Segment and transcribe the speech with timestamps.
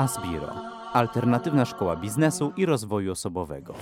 [0.00, 0.54] Asbiro,
[0.92, 3.74] alternatywna szkoła biznesu i rozwoju osobowego.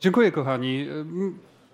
[0.00, 0.86] Dziękuję, kochani.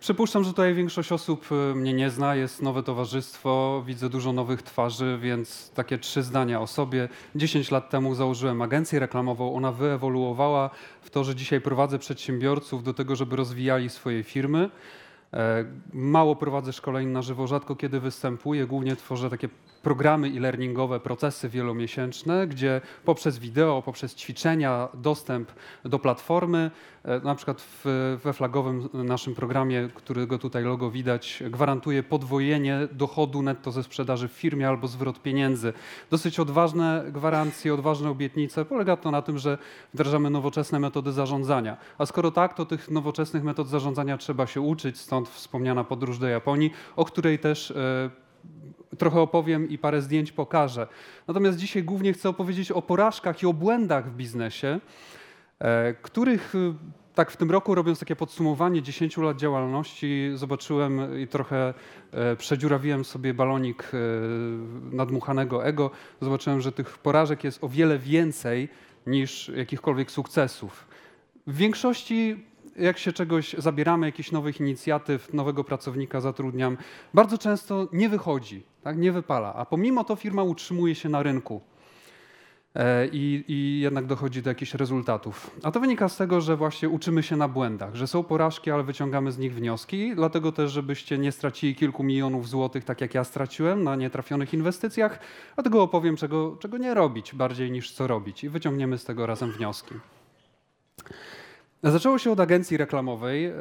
[0.00, 4.62] Przypuszczam, że tutaj większość osób y, mnie nie zna, jest nowe towarzystwo, widzę dużo nowych
[4.62, 7.08] twarzy, więc takie trzy zdania o sobie.
[7.34, 10.70] 10 lat temu założyłem agencję reklamową, ona wyewoluowała
[11.00, 14.70] w to, że dzisiaj prowadzę przedsiębiorców do tego, żeby rozwijali swoje firmy.
[15.34, 19.48] E, Mało prowadzę szkoleń na żywo, rzadko kiedy występuję, głównie tworzę takie
[19.82, 25.52] programy e-learningowe, procesy wielomiesięczne, gdzie poprzez wideo, poprzez ćwiczenia, dostęp
[25.84, 26.70] do platformy,
[27.04, 33.42] e, na przykład w, we flagowym naszym programie, którego tutaj logo widać, gwarantuje podwojenie dochodu
[33.42, 35.72] netto ze sprzedaży w firmie albo zwrot pieniędzy.
[36.10, 38.64] Dosyć odważne gwarancje, odważne obietnice.
[38.64, 39.58] Polega to na tym, że
[39.94, 41.76] wdrażamy nowoczesne metody zarządzania.
[41.98, 46.28] A skoro tak, to tych nowoczesnych metod zarządzania trzeba się uczyć, stąd wspomniana podróż do
[46.28, 48.29] Japonii, o której też e,
[48.98, 50.86] trochę opowiem i parę zdjęć pokażę.
[51.28, 54.80] Natomiast dzisiaj głównie chcę opowiedzieć o porażkach i o błędach w biznesie,
[55.58, 56.74] e, których y,
[57.14, 61.74] tak w tym roku, robiąc takie podsumowanie 10 lat działalności, zobaczyłem i trochę
[62.12, 63.96] e, przedziurawiłem sobie balonik e,
[64.96, 65.90] nadmuchanego ego.
[66.20, 68.68] Zobaczyłem, że tych porażek jest o wiele więcej
[69.06, 70.86] niż jakichkolwiek sukcesów.
[71.46, 76.76] W większości jak się czegoś zabieramy, jakichś nowych inicjatyw, nowego pracownika zatrudniam,
[77.14, 81.60] bardzo często nie wychodzi, tak, nie wypala, a pomimo to firma utrzymuje się na rynku
[82.74, 85.50] e, i, i jednak dochodzi do jakichś rezultatów.
[85.62, 88.82] A to wynika z tego, że właśnie uczymy się na błędach, że są porażki, ale
[88.82, 93.24] wyciągamy z nich wnioski, dlatego też, żebyście nie stracili kilku milionów złotych, tak jak ja
[93.24, 95.18] straciłem na nietrafionych inwestycjach,
[95.54, 99.52] dlatego opowiem, czego, czego nie robić bardziej niż co robić i wyciągniemy z tego razem
[99.52, 99.94] wnioski.
[101.82, 103.52] Zaczęło się od agencji reklamowej, e,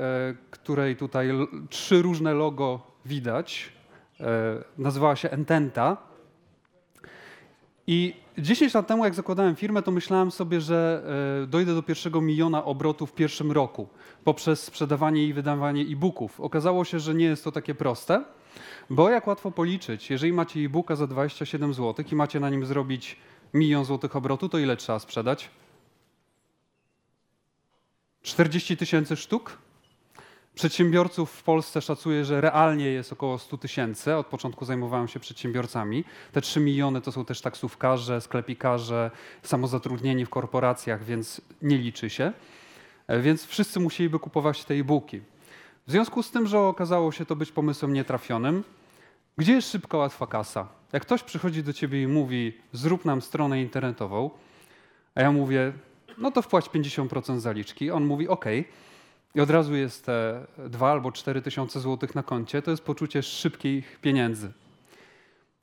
[0.51, 1.29] której tutaj
[1.69, 3.71] trzy różne logo widać.
[4.19, 5.97] E, Nazywała się Ententa.
[7.87, 11.03] I 10 lat temu, jak zakładałem firmę, to myślałem sobie, że
[11.43, 13.87] e, dojdę do pierwszego miliona obrotów w pierwszym roku
[14.23, 16.39] poprzez sprzedawanie i wydawanie e-booków.
[16.39, 18.23] Okazało się, że nie jest to takie proste,
[18.89, 23.17] bo jak łatwo policzyć, jeżeli macie e-booka za 27 zł i macie na nim zrobić
[23.53, 25.49] milion złotych obrotu, to ile trzeba sprzedać?
[28.21, 29.57] 40 tysięcy sztuk.
[30.55, 34.15] Przedsiębiorców w Polsce szacuje, że realnie jest około 100 tysięcy.
[34.15, 36.03] Od początku zajmowałem się przedsiębiorcami.
[36.31, 39.11] Te 3 miliony to są też taksówkarze, sklepikarze,
[39.43, 42.33] samozatrudnieni w korporacjach, więc nie liczy się.
[43.07, 45.21] E, Więc wszyscy musieliby kupować te e-booki.
[45.87, 48.63] W związku z tym, że okazało się to być pomysłem nietrafionym,
[49.37, 50.67] gdzie jest szybka, łatwa kasa?
[50.93, 54.29] Jak ktoś przychodzi do ciebie i mówi, zrób nam stronę internetową,
[55.15, 55.73] a ja mówię,
[56.19, 57.91] no to wpłać 50% zaliczki.
[57.91, 58.45] On mówi OK.
[59.35, 62.61] I od razu jest te 2 albo 4 tysiące złotych na koncie.
[62.61, 64.51] To jest poczucie szybkich pieniędzy.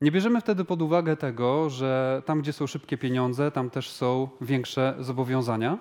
[0.00, 4.28] Nie bierzemy wtedy pod uwagę tego, że tam, gdzie są szybkie pieniądze, tam też są
[4.41, 5.78] większe zobowiązania.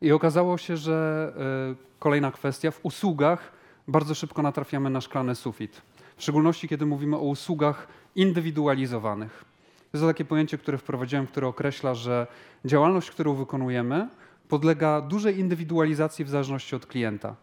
[0.00, 1.32] I okazało się, że
[1.72, 3.52] y, kolejna kwestia, w usługach
[3.88, 5.82] bardzo szybko natrafiamy na szklany sufit.
[6.16, 9.53] W szczególności, kiedy mówimy o usługach indywidualizowanych.
[9.94, 12.26] To jest takie pojęcie, które wprowadziłem, które określa, że
[12.64, 14.08] działalność, którą wykonujemy,
[14.48, 17.34] podlega dużej indywidualizacji w zależności od klienta.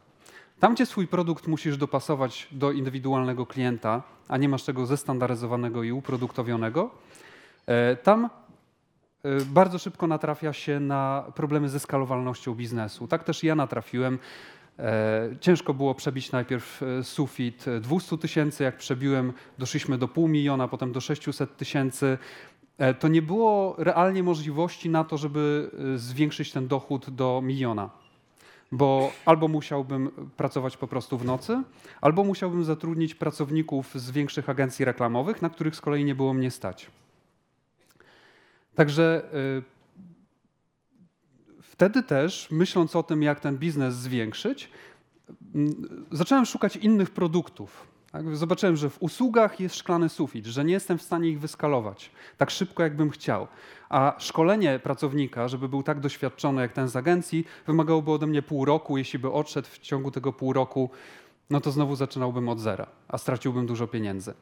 [0.59, 5.91] Tam, gdzie swój produkt musisz dopasować do indywidualnego klienta, a nie masz tego zestandaryzowanego i
[5.91, 6.90] uproduktowionego,
[7.67, 8.29] e, tam e,
[9.45, 13.07] bardzo szybko natrafia się na problemy ze skalowalnością biznesu.
[13.07, 14.19] Tak też ja natrafiłem.
[14.81, 20.67] E, Ciężko było przebić najpierw e, sufit 200 tysięcy, jak przebiłem, doszliśmy do pół miliona,
[20.67, 22.17] potem do 600 tysięcy.
[22.77, 27.89] E, To nie było realnie możliwości na to, żeby zwiększyć ten dochód do miliona.
[28.71, 31.63] Bo albo musiałbym pracować po prostu w nocy,
[32.01, 36.51] albo musiałbym zatrudnić pracowników z większych agencji reklamowych, na których z kolei nie było mnie
[36.51, 36.91] stać.
[38.75, 39.29] Także
[41.81, 44.69] wtedy też, myśląc o tym, jak ten biznes zwiększyć,
[46.11, 47.87] zacząłem szukać innych produktów.
[48.11, 48.35] Tak?
[48.35, 52.51] Zobaczyłem, że w usługach jest szklany sufit, że nie jestem w stanie ich wyskalować tak
[52.51, 53.47] szybko, jakbym chciał.
[53.89, 58.66] A szkolenie pracownika, żeby był tak doświadczony jak ten z agencji, wymagałoby ode mnie pół
[58.66, 58.97] roku.
[58.97, 60.89] Jeśli by odszedł w ciągu tego pół roku,
[61.49, 64.34] no to znowu zaczynałbym od zera, a straciłbym dużo pieniędzy.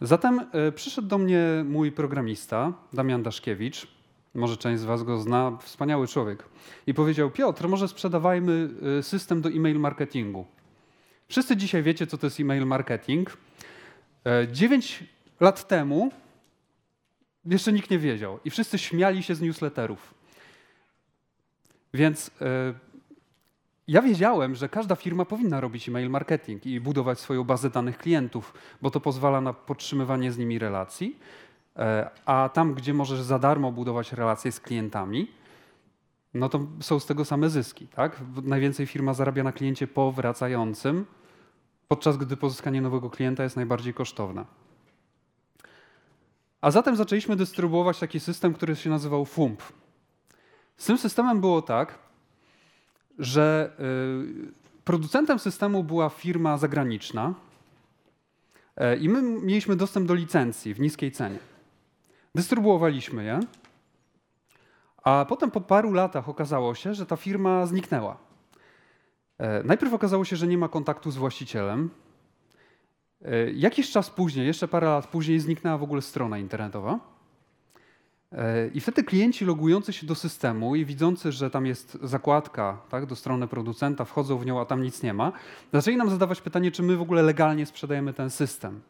[0.00, 4.01] Zatem y, przyszedł do mnie mój programista, Damian Daszkiewicz,
[4.34, 6.44] może część z Was go zna, wspaniały człowiek,
[6.86, 8.68] i powiedział: Piotr, może sprzedawajmy
[8.98, 10.46] y, system do e-mail marketingu.
[11.28, 13.36] Wszyscy dzisiaj wiecie, co to jest e-mail marketing.
[14.26, 15.04] E, Dziewięć
[15.40, 16.12] lat temu
[17.44, 20.14] jeszcze nikt nie wiedział i wszyscy śmiali się z newsletterów.
[21.94, 22.74] Więc e,
[23.88, 28.54] ja wiedziałem, że każda firma powinna robić e-mail marketing i budować swoją bazę danych klientów,
[28.82, 31.16] bo to pozwala na podtrzymywanie z nimi relacji.
[31.76, 35.30] E, a tam, gdzie możesz za darmo budować relacje z klientami,
[36.34, 37.86] no to są z tego same zyski.
[37.86, 38.20] Tak?
[38.42, 41.06] Najwięcej firma zarabia na kliencie powracającym,
[41.88, 44.44] podczas gdy pozyskanie nowego klienta jest najbardziej kosztowne.
[46.60, 49.62] A zatem zaczęliśmy dystrybuować taki system, który się nazywał FUMP.
[50.76, 51.98] Z tym systemem było tak,
[53.18, 53.72] że
[54.48, 57.34] y, producentem systemu była firma zagraniczna
[58.76, 61.38] e, i my mieliśmy dostęp do licencji w niskiej cenie.
[62.34, 63.40] Dystrybuowaliśmy je,
[65.02, 68.16] a potem po paru latach okazało się, że ta firma zniknęła.
[69.38, 71.90] E, najpierw okazało się, że nie ma kontaktu z właścicielem.
[73.24, 77.00] E, jakiś czas później, jeszcze parę lat później, zniknęła w ogóle strona internetowa.
[78.32, 83.06] E, I wtedy klienci logujący się do systemu i widzący, że tam jest zakładka tak,
[83.06, 85.32] do strony producenta, wchodzą w nią, a tam nic nie ma,
[85.72, 88.80] zaczęli nam zadawać pytanie, czy my w ogóle legalnie sprzedajemy ten system.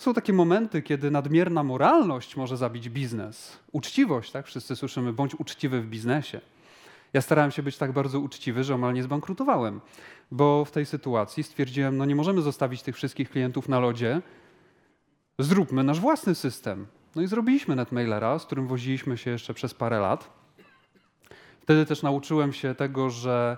[0.00, 3.58] Są takie momenty, kiedy nadmierna moralność może zabić biznes.
[3.72, 4.46] Uczciwość, tak?
[4.46, 6.40] Wszyscy słyszymy, bądź uczciwy w biznesie.
[7.12, 9.80] Ja starałem się być tak bardzo uczciwy, że omal nie zbankrutowałem,
[10.30, 14.22] bo w tej sytuacji stwierdziłem, no nie możemy zostawić tych wszystkich klientów na lodzie,
[15.38, 16.86] zróbmy nasz własny system.
[17.16, 20.30] No i zrobiliśmy netmailera, z którym woziliśmy się jeszcze przez parę lat.
[21.60, 23.56] Wtedy też nauczyłem się tego, że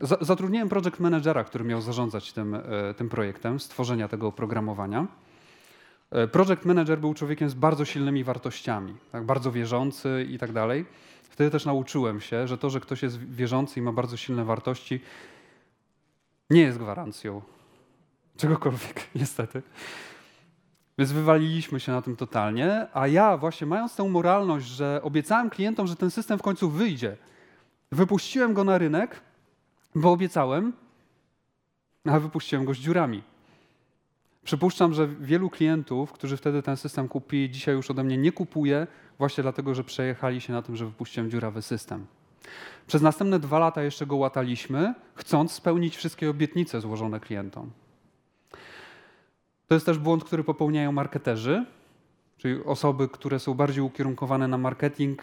[0.00, 2.60] zatrudniłem project managera, który miał zarządzać tym, e,
[2.96, 5.06] tym projektem, stworzenia tego oprogramowania.
[6.10, 10.86] E, project manager był człowiekiem z bardzo silnymi wartościami, tak, bardzo wierzący i tak dalej.
[11.22, 15.00] Wtedy też nauczyłem się, że to, że ktoś jest wierzący i ma bardzo silne wartości,
[16.50, 17.42] nie jest gwarancją
[18.36, 19.62] czegokolwiek, niestety.
[20.98, 25.86] Więc wywaliliśmy się na tym totalnie, a ja właśnie mając tę moralność, że obiecałem klientom,
[25.86, 27.16] że ten system w końcu wyjdzie,
[27.92, 29.20] wypuściłem go na rynek,
[29.94, 30.72] bo obiecałem,
[32.04, 33.22] a wypuściłem go z dziurami.
[34.44, 38.86] Przypuszczam, że wielu klientów, którzy wtedy ten system kupili, dzisiaj już ode mnie nie kupuje,
[39.18, 42.06] właśnie dlatego, że przejechali się na tym, że wypuściłem dziurawy system.
[42.86, 47.70] Przez następne dwa lata jeszcze go łataliśmy, chcąc spełnić wszystkie obietnice złożone klientom.
[49.66, 51.64] To jest też błąd, który popełniają marketerzy,
[52.38, 55.22] czyli osoby, które są bardziej ukierunkowane na marketing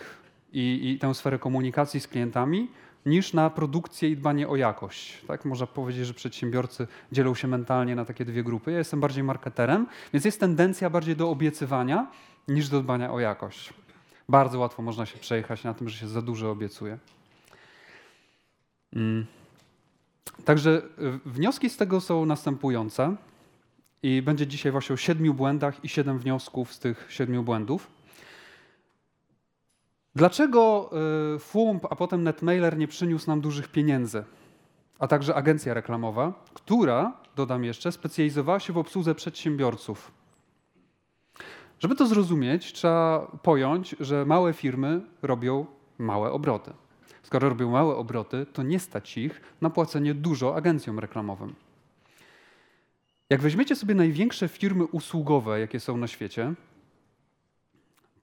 [0.54, 2.68] i, i tę sferę komunikacji z klientami,
[3.06, 5.22] niż na produkcję i dbanie o jakość.
[5.28, 5.46] Tak?
[5.46, 8.72] Można powiedzieć, że przedsiębiorcy dzielą się mentalnie na takie dwie grupy.
[8.72, 12.08] Ja jestem bardziej marketerem, więc jest tendencja bardziej do obiecywania
[12.48, 13.74] niż do dbania o jakość.
[14.30, 16.98] Bardzo łatwo można się przejechać na tym, że się za dużo obiecuje.
[18.94, 19.26] Mm.
[20.46, 20.82] Także
[21.26, 23.16] y, wnioski z tego są następujące.
[24.04, 27.95] I będzie dzisiaj właśnie o siedmiu błędach i siedem wniosków z tych siedmiu błędów.
[30.16, 30.92] Dlaczego
[31.36, 34.24] y, FUMP, a potem Netmailer nie przyniósł nam dużych pieniędzy?
[35.00, 40.12] A także agencja reklamowa, która, dodam jeszcze, specjalizowała się w obsłudze przedsiębiorców.
[41.80, 45.66] Żeby to zrozumieć, trzeba pojąć, że małe firmy robią
[45.98, 46.74] małe obroty.
[47.24, 51.56] Skoro robią małe obroty, to nie stać ich na płacenie dużo agencjom reklamowym.
[53.30, 56.54] Jak weźmiecie sobie największe firmy usługowe, jakie są na świecie,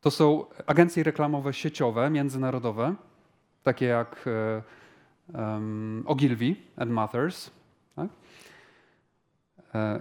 [0.03, 2.95] to są agencje reklamowe sieciowe, międzynarodowe,
[3.63, 4.29] takie jak
[5.35, 7.51] um, Ogilvy and Mathers.
[7.97, 8.09] Tak?
[9.75, 10.01] E,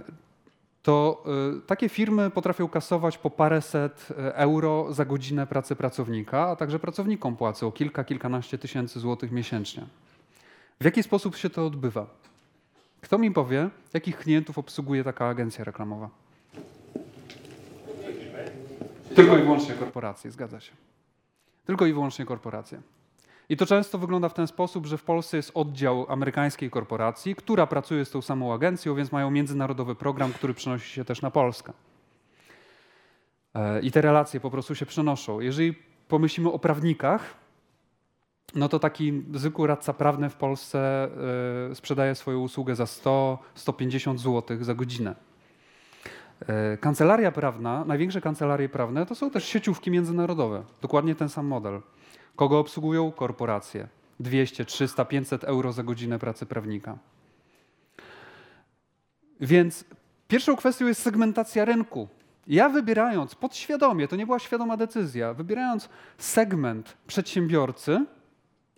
[0.83, 1.23] to
[1.57, 7.37] y, takie firmy potrafią kasować po paręset euro za godzinę pracy pracownika, a także pracownikom
[7.37, 9.85] płacą kilka, kilkanaście tysięcy złotych miesięcznie.
[10.79, 12.05] W jaki sposób się to odbywa?
[13.01, 16.20] Kto mi powie, jakich klientów obsługuje taka agencja reklamowa?
[19.21, 20.71] Tylko i wyłącznie korporacje, zgadza się.
[21.65, 22.81] Tylko i wyłącznie korporacje.
[23.49, 27.67] I to często wygląda w ten sposób, że w Polsce jest oddział amerykańskiej korporacji, która
[27.67, 31.73] pracuje z tą samą agencją, więc mają międzynarodowy program, który przenosi się też na Polskę.
[33.53, 35.39] E, I te relacje po prostu się przenoszą.
[35.39, 35.73] Jeżeli
[36.07, 37.41] pomyślimy o prawnikach,
[38.55, 41.09] no to taki zwykły radca prawny w Polsce
[41.71, 45.15] y, sprzedaje swoją usługę za 100-150 zł za godzinę.
[46.41, 50.63] Y, kancelaria prawna, największe kancelarie prawne to są też sieciówki międzynarodowe.
[50.81, 51.81] Dokładnie ten sam model.
[52.35, 53.11] Kogo obsługują?
[53.11, 53.87] Korporacje.
[54.19, 56.97] 200, 300, 500 euro za godzinę pracy prawnika.
[59.41, 59.85] Więc
[60.27, 62.07] pierwszą kwestią jest segmentacja rynku.
[62.47, 68.05] Ja wybierając podświadomie, to nie była świadoma decyzja, wybierając segment przedsiębiorcy,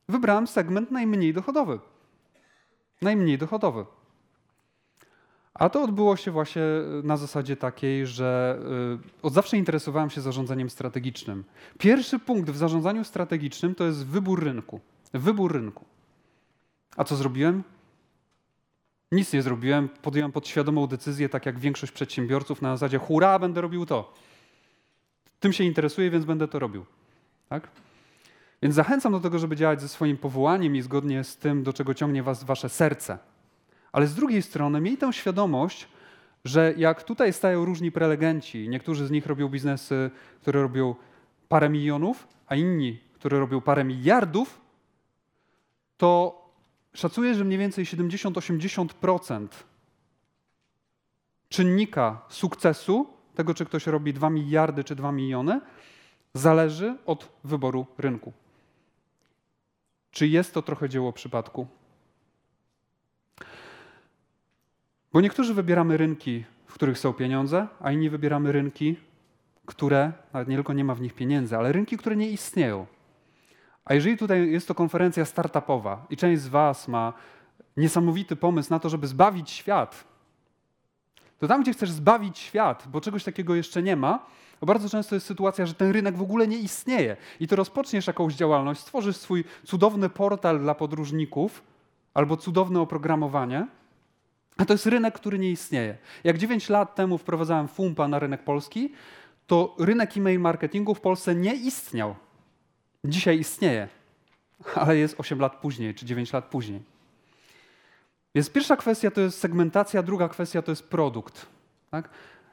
[0.10, 1.79] wybrałem segment najmniej dochodowy.
[3.01, 3.86] Najmniej dochodowy.
[5.53, 6.62] A to odbyło się właśnie
[7.03, 8.60] na zasadzie takiej, że
[9.22, 11.43] y, od zawsze interesowałem się zarządzaniem strategicznym.
[11.77, 14.79] Pierwszy punkt w zarządzaniu strategicznym to jest wybór rynku.
[15.13, 15.86] Wybór rynku.
[16.98, 17.63] A co zrobiłem?
[19.12, 19.89] Nic nie zrobiłem.
[19.89, 24.13] Podjąłem podświadomą decyzję, tak jak większość przedsiębiorców, na zasadzie hurra, będę robił to.
[25.39, 26.86] Tym się interesuję, więc będę to robił.
[27.50, 27.67] Tak?
[28.62, 31.93] Więc zachęcam do tego, żeby działać ze swoim powołaniem i zgodnie z tym, do czego
[31.93, 33.17] ciągnie was wasze serce.
[33.93, 35.88] Ale z drugiej strony miej tę świadomość,
[36.45, 40.95] że jak tutaj stają różni prelegenci, niektórzy z nich robią biznesy, które robią
[41.50, 44.62] parę milionów, a inni, które robią parę miliardów,
[45.97, 46.41] to
[46.93, 49.47] szacuję, że mniej więcej 70-80%
[51.50, 55.62] czynnika sukcesu, tego czy ktoś robi 2 miliardy czy 2 miliony,
[56.33, 58.33] zależy od wyboru rynku.
[60.12, 61.67] Czy jest to trochę dzieło przypadku?
[65.13, 68.96] Bo niektórzy wybieramy rynki, w których są pieniądze, a inni wybieramy rynki,
[69.65, 72.86] które, nawet nie tylko nie ma w nich pieniędzy, ale rynki, które nie istnieją.
[73.86, 77.13] A jeżeli tutaj jest to konferencja startupowa i część z Was ma
[77.77, 80.03] niesamowity pomysł na to, żeby zbawić świat,
[81.39, 84.25] to tam, gdzie chcesz zbawić świat, bo czegoś takiego jeszcze nie ma,
[84.60, 87.17] to bardzo często jest sytuacja, że ten rynek w ogóle nie istnieje.
[87.39, 91.63] I to rozpoczniesz jakąś działalność, stworzysz swój cudowny portal dla podróżników
[92.13, 93.67] albo cudowne oprogramowanie,
[94.57, 95.98] a to jest rynek, który nie istnieje.
[96.24, 98.93] Jak 9 lat temu wprowadzałem FUMPA na rynek polski,
[99.48, 102.15] to rynek e-mail marketingu w Polsce nie istniał.
[103.05, 103.88] Dzisiaj istnieje,
[104.75, 106.81] ale jest 8 lat później, czy 9 lat później.
[108.36, 111.45] Więc pierwsza kwestia to jest segmentacja, druga kwestia to jest produkt.
[111.91, 112.10] Tak?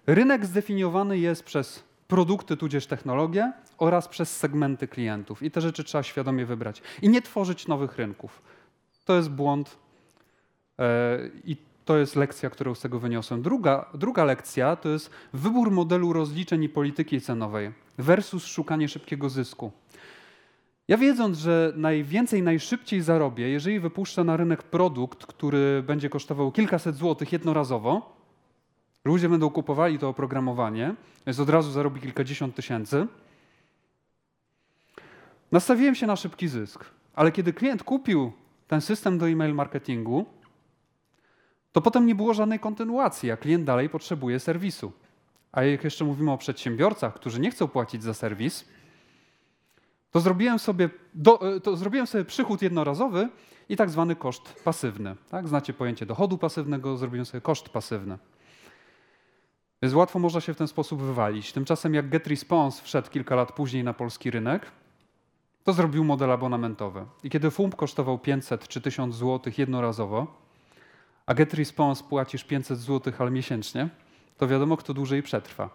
[0.06, 5.42] Rynek zdefiniowany jest przez produkty tudzież technologie oraz przez segmenty klientów.
[5.42, 6.82] I te rzeczy trzeba świadomie wybrać.
[7.02, 8.42] I nie tworzyć nowych rynków.
[9.04, 9.78] To jest błąd
[10.78, 10.84] yy,
[11.44, 11.56] i
[11.90, 13.42] to jest lekcja, którą z tego wyniosłem.
[13.42, 19.72] Druga, druga lekcja to jest wybór modelu rozliczeń i polityki cenowej versus szukanie szybkiego zysku.
[20.88, 26.96] Ja wiedząc, że najwięcej, najszybciej zarobię, jeżeli wypuszczę na rynek produkt, który będzie kosztował kilkaset
[26.96, 28.16] złotych jednorazowo,
[29.04, 30.94] ludzie będą kupowali to oprogramowanie,
[31.26, 33.06] więc od razu zarobi kilkadziesiąt tysięcy,
[35.52, 36.84] nastawiłem się na szybki zysk.
[37.14, 38.32] Ale kiedy klient kupił
[38.68, 40.39] ten system do e-mail marketingu,
[41.72, 44.92] to potem nie było żadnej kontynuacji, a klient dalej potrzebuje serwisu.
[45.52, 48.64] A jak jeszcze mówimy o przedsiębiorcach, którzy nie chcą płacić za serwis,
[50.10, 53.28] to zrobiłem sobie, do, e, to zrobiłem sobie przychód jednorazowy
[53.68, 55.16] i tak zwany koszt pasywny.
[55.30, 55.48] Tak?
[55.48, 58.18] Znacie pojęcie dochodu pasywnego, zrobiłem sobie koszt pasywny.
[59.82, 61.52] Więc łatwo można się w ten sposób wywalić.
[61.52, 64.66] Tymczasem jak GetResponse wszedł kilka lat później na polski rynek,
[65.64, 67.04] to zrobił model abonamentowy.
[67.24, 70.26] I kiedy FUMP kosztował 500 czy 1000 zł jednorazowo,
[71.30, 73.88] a GetResponse płacisz 500 zł, ale miesięcznie,
[74.38, 75.70] to wiadomo, kto dłużej przetrwa.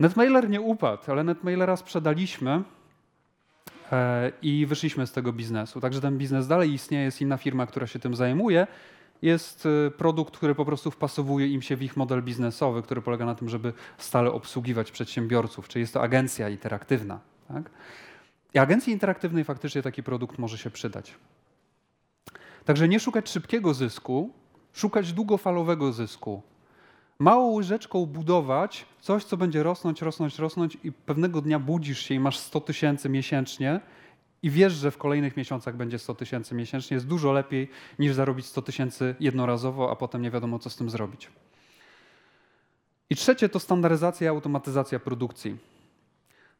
[0.00, 2.62] Netmailer nie upadł, ale Netmailera sprzedaliśmy
[3.92, 5.80] e, i wyszliśmy z tego biznesu.
[5.80, 8.66] Także ten biznes dalej istnieje, jest inna firma, która się tym zajmuje.
[9.22, 13.26] Jest e, produkt, który po prostu wpasowuje im się w ich model biznesowy, który polega
[13.26, 17.20] na tym, żeby stale obsługiwać przedsiębiorców, czyli jest to agencja interaktywna.
[17.48, 17.70] Tak?
[18.54, 21.14] I agencji interaktywnej faktycznie taki produkt może się przydać.
[22.64, 24.39] Także nie szukać szybkiego zysku,
[24.72, 26.42] szukać długofalowego zysku.
[27.18, 32.20] Małą łyżeczką budować coś, co będzie rosnąć, rosnąć, rosnąć i pewnego dnia budzisz się i
[32.20, 33.80] masz 100 tysięcy miesięcznie
[34.42, 38.46] i wiesz, że w kolejnych miesiącach będzie 100 tysięcy miesięcznie, jest dużo lepiej niż zarobić
[38.46, 41.28] 100 tysięcy jednorazowo, a potem nie wiadomo, co z tym zrobić.
[43.10, 45.56] I trzecie to standaryzacja i automatyzacja produkcji.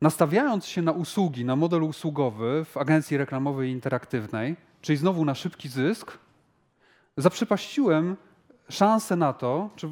[0.01, 5.69] Nastawiając się na usługi, na model usługowy w agencji reklamowej interaktywnej, czyli znowu na szybki
[5.69, 6.19] zysk,
[7.21, 8.17] zaprzepaściłem
[8.69, 9.89] szansę na to, czy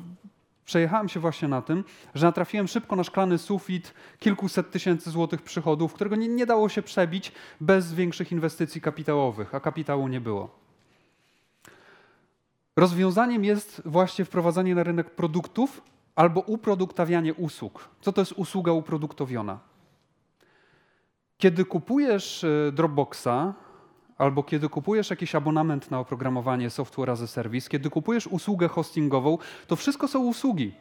[0.65, 5.93] przejechałem się właśnie na tym, że natrafiłem szybko na szklany sufit kilkuset tysięcy złotych przychodów,
[5.93, 10.51] którego nie, nie dało się przebić bez większych inwestycji kapitałowych, a kapitału nie było.
[12.77, 15.83] Rozwiązaniem jest właśnie wprowadzanie na rynek produktów
[16.17, 17.89] albo uproduktawianie usług.
[18.01, 19.59] Co to jest usługa uproduktowiona?
[21.39, 23.55] Kiedy kupujesz e, Dropboxa,
[24.19, 29.39] albo kiedy kupujesz jakiś abonament na oprogramowanie software as a service, kiedy kupujesz usługę hostingową,
[29.67, 30.75] to wszystko są usługi,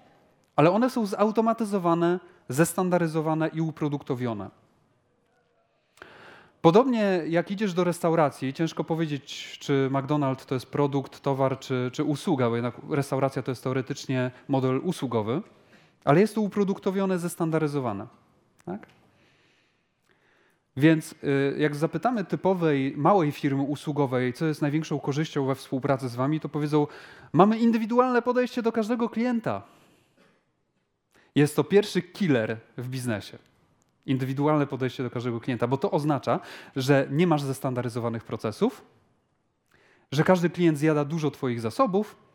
[0.55, 4.49] ale one są zautomatyzowane, zestandaryzowane i uproduktowione.
[6.61, 12.03] Podobnie jak idziesz do restauracji, ciężko powiedzieć, czy McDonald's to jest produkt, towar czy, czy
[12.03, 15.41] usługa, bo jednak restauracja to jest teoretycznie model usługowy,
[16.05, 18.07] ale jest to uproduktowione, zestandaryzowane.
[18.65, 18.87] Tak?
[20.77, 26.15] Więc y, jak zapytamy typowej małej firmy usługowej, co jest największą korzyścią we współpracy z
[26.15, 26.87] wami, to powiedzą:
[27.33, 29.61] Mamy indywidualne podejście do każdego klienta.
[31.35, 33.37] Jest to pierwszy killer w biznesie.
[34.05, 36.39] Indywidualne podejście do każdego klienta, bo to oznacza,
[36.75, 38.83] że nie masz zestandaryzowanych procesów,
[40.11, 42.26] że każdy klient zjada dużo Twoich zasobów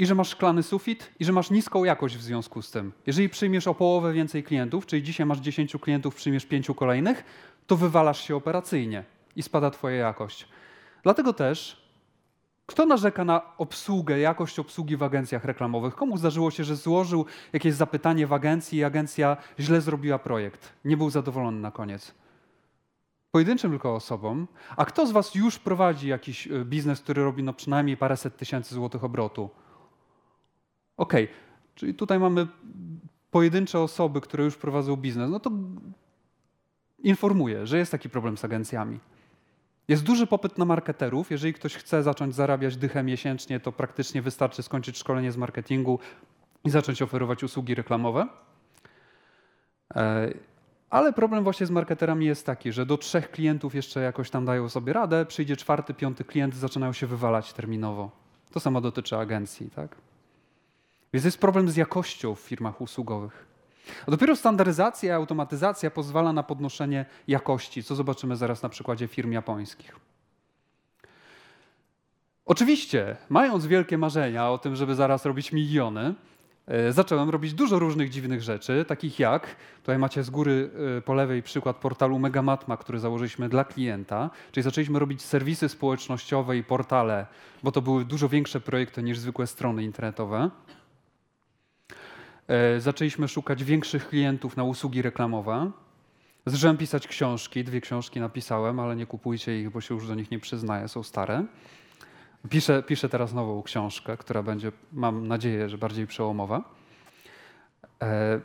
[0.00, 2.92] i że masz szklany sufit i że masz niską jakość w związku z tym.
[3.06, 7.24] Jeżeli przyjmiesz o połowę więcej klientów, czyli dzisiaj masz 10 klientów, przyjmiesz 5 kolejnych,
[7.66, 9.04] to wywalasz się operacyjnie
[9.36, 10.48] i spada Twoja jakość.
[11.02, 11.82] Dlatego też,
[12.66, 15.94] kto narzeka na obsługę, jakość obsługi w agencjach reklamowych?
[15.94, 20.72] Komu zdarzyło się, że złożył jakieś zapytanie w agencji i agencja źle zrobiła projekt?
[20.84, 22.14] Nie był zadowolony na koniec.
[23.30, 24.48] Pojedynczym tylko osobom.
[24.76, 28.74] A kto z Was już prowadzi jakiś y, biznes, który robi no przynajmniej paręset tysięcy
[28.74, 29.50] złotych obrotu?
[31.00, 31.28] Okej,
[31.74, 32.46] czyli tutaj mamy
[33.30, 35.30] pojedyncze osoby, które już prowadzą biznes.
[35.30, 35.50] No to
[36.98, 38.98] informuję, że jest taki problem z agencjami.
[39.88, 41.30] Jest duży popyt na marketerów.
[41.30, 45.98] Jeżeli ktoś chce zacząć zarabiać dychę miesięcznie, to praktycznie wystarczy skończyć szkolenie z marketingu
[46.64, 48.26] i zacząć oferować usługi reklamowe.
[49.94, 50.32] E,
[50.90, 54.68] Ale problem właśnie z marketerami jest taki, że do trzech klientów jeszcze jakoś tam dają
[54.68, 58.10] sobie radę, przyjdzie czwarty, piąty klient, zaczynają się wywalać terminowo.
[58.52, 60.09] To samo dotyczy agencji, tak?
[61.12, 63.46] Więc jest problem z jakością w firmach usługowych.
[64.06, 69.32] A dopiero standaryzacja i automatyzacja pozwala na podnoszenie jakości, co zobaczymy zaraz na przykładzie firm
[69.32, 69.96] japońskich.
[72.46, 76.14] Oczywiście, mając wielkie marzenia o tym, żeby zaraz robić miliony,
[76.66, 81.14] e, zacząłem robić dużo różnych dziwnych rzeczy, takich jak, tutaj macie z góry e, po
[81.14, 87.26] lewej przykład portalu Megamatma, który założyliśmy dla klienta, czyli zaczęliśmy robić serwisy społecznościowe i portale,
[87.62, 90.50] bo to były dużo większe projekty niż zwykłe strony internetowe.
[92.50, 95.70] E, Zaczęliśmy szukać większych klientów na usługi reklamowe.
[96.46, 100.30] Zacząłem pisać książki, dwie książki napisałem, ale nie kupujcie ich, bo się już do nich
[100.30, 101.44] nie przyznaję, są stare.
[102.48, 106.62] Piszę, piszę teraz nową książkę, która będzie, mam nadzieję, że bardziej przełomowa.
[108.02, 108.40] E,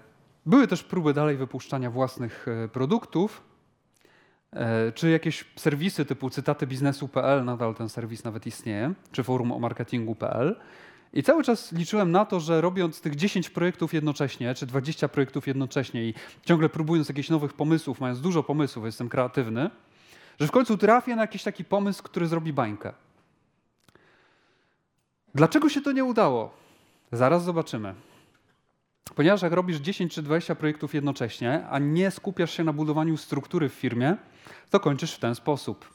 [0.46, 3.42] Były też próby dalej wypuszczania własnych e, produktów,
[4.96, 10.56] czy jakieś serwisy typu cytatybiznesu.pl, nadal ten serwis nawet istnieje, czy forum o marketingu.pl.
[11.14, 15.48] I cały czas liczyłem na to, że robiąc tych 10 projektów jednocześnie, czy 20 projektów
[15.48, 16.14] jednocześnie i
[16.46, 19.70] ciągle próbując jakichś nowych pomysłów, mając dużo pomysłów, jestem kreatywny,
[20.40, 22.94] że w końcu trafię na jakiś taki pomysł, który zrobi bańkę.
[25.36, 26.54] Dlaczego się to nie udało?
[27.12, 27.94] Zaraz zobaczymy.
[29.16, 33.70] Ponieważ jak robisz 10 czy 20 projektów jednocześnie, a nie skupiasz się na budowaniu struktury
[33.70, 34.16] w firmie,
[34.70, 35.90] to kończysz w ten sposób.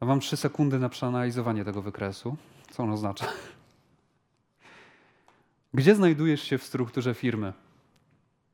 [0.00, 2.36] Mam 3 sekundy na przeanalizowanie tego wykresu.
[2.70, 3.26] Co on oznacza?
[5.74, 7.52] Gdzie znajdujesz się w strukturze firmy?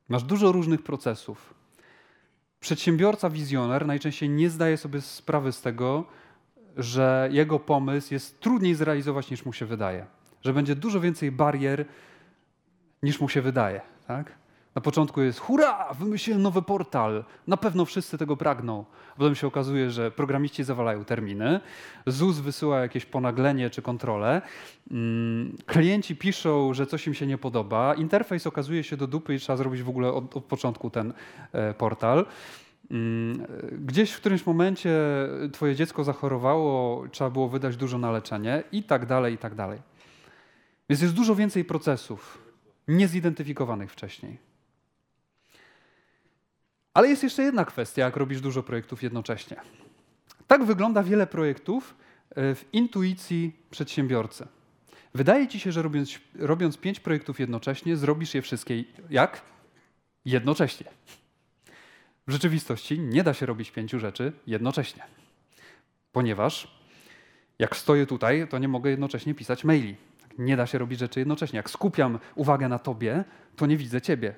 [0.09, 1.53] Masz dużo różnych procesów.
[2.59, 6.05] Przedsiębiorca, wizjoner najczęściej nie zdaje sobie sprawy z tego,
[6.77, 10.05] że jego pomysł jest trudniej zrealizować niż mu się wydaje.
[10.41, 11.85] Że będzie dużo więcej barier
[13.03, 13.81] niż mu się wydaje.
[14.07, 14.40] Tak?
[14.75, 18.85] Na początku jest hurra, wymyśliłem nowy portal, na pewno wszyscy tego pragną.
[19.17, 21.59] Potem się okazuje, że programiści zawalają terminy,
[22.07, 24.41] ZUS wysyła jakieś ponaglenie czy kontrolę,
[24.91, 29.39] mm, klienci piszą, że coś im się nie podoba, interfejs okazuje się do dupy i
[29.39, 31.13] trzeba zrobić w ogóle od, od początku ten
[31.51, 32.25] e, portal.
[32.91, 33.45] Mm,
[33.85, 34.99] Gdzieś w którymś momencie
[35.53, 39.79] twoje dziecko zachorowało, trzeba było wydać dużo na leczenie i tak dalej, i tak dalej.
[40.89, 42.37] Więc jest dużo więcej procesów
[42.87, 44.50] niezidentyfikowanych wcześniej.
[46.93, 49.57] Ale jest jeszcze jedna kwestia, jak robisz dużo projektów jednocześnie.
[50.47, 51.95] Tak wygląda wiele projektów
[52.29, 54.47] e, w intuicji przedsiębiorcy.
[55.13, 59.41] Wydaje ci się, że robiąc, robiąc pięć projektów jednocześnie, zrobisz je wszystkie jak?
[60.25, 60.87] Jednocześnie.
[62.27, 65.03] W rzeczywistości nie da się robić pięciu rzeczy jednocześnie,
[66.11, 66.81] ponieważ
[67.59, 69.95] jak stoję tutaj, to nie mogę jednocześnie pisać maili.
[70.37, 71.57] Nie da się robić rzeczy jednocześnie.
[71.57, 73.23] Jak skupiam uwagę na tobie,
[73.55, 74.35] to nie widzę ciebie.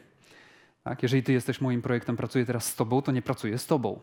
[0.83, 1.03] Tak?
[1.03, 3.99] Jeżeli ty jesteś moim projektem, pracuję teraz z tobą, to nie pracuję z tobą.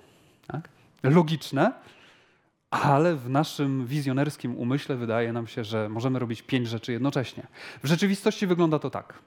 [0.46, 0.68] Tak?
[1.02, 1.72] Logiczne,
[2.70, 7.46] ale w naszym wizjonerskim umyśle wydaje nam się, że możemy robić pięć rzeczy jednocześnie.
[7.82, 9.18] W rzeczywistości wygląda to tak.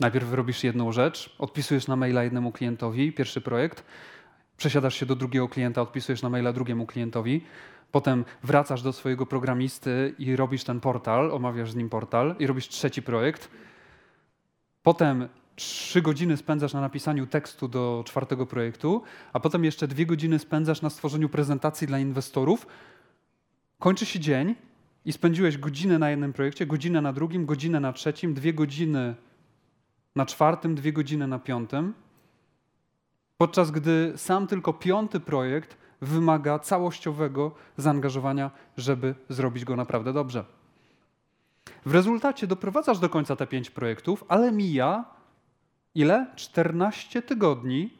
[0.00, 3.84] Najpierw robisz jedną rzecz, odpisujesz na maila jednemu klientowi, pierwszy projekt,
[4.56, 7.44] przesiadasz się do drugiego klienta, odpisujesz na maila drugiemu klientowi,
[7.92, 12.68] potem wracasz do swojego programisty i robisz ten portal, omawiasz z nim portal i robisz
[12.68, 13.48] trzeci projekt.
[14.82, 20.38] Potem trzy godziny spędzasz na napisaniu tekstu do czwartego projektu, a potem jeszcze dwie godziny
[20.38, 22.66] spędzasz na stworzeniu prezentacji dla inwestorów.
[23.78, 24.54] Kończy się dzień
[25.04, 29.14] i spędziłeś godzinę na jednym projekcie, godzinę na drugim, godzinę na trzecim, dwie godziny
[30.16, 31.94] na czwartym, dwie godziny na piątym,
[33.36, 40.44] podczas gdy sam tylko piąty projekt wymaga całościowego zaangażowania, żeby zrobić go naprawdę dobrze.
[41.86, 45.04] W rezultacie doprowadzasz do końca te pięć projektów, ale mija
[45.94, 46.26] ile?
[46.36, 47.90] 14 tygodni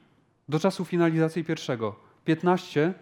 [0.48, 1.96] do czasu finalizacji pierwszego.
[2.24, 2.94] 15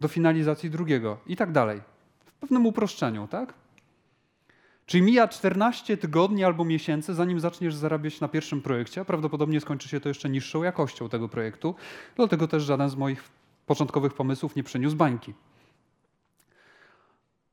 [0.00, 1.80] do finalizacji drugiego i tak dalej.
[2.24, 3.54] W pewnym uproszczeniu, tak?
[4.86, 9.88] Czyli mija 14 tygodni albo miesięcy, zanim zaczniesz zarabiać na pierwszym projekcie, a prawdopodobnie skończy
[9.88, 11.74] się to jeszcze niższą jakością tego projektu.
[12.16, 13.28] Dlatego też żaden z moich
[13.66, 15.34] początkowych pomysłów nie przyniósł bańki.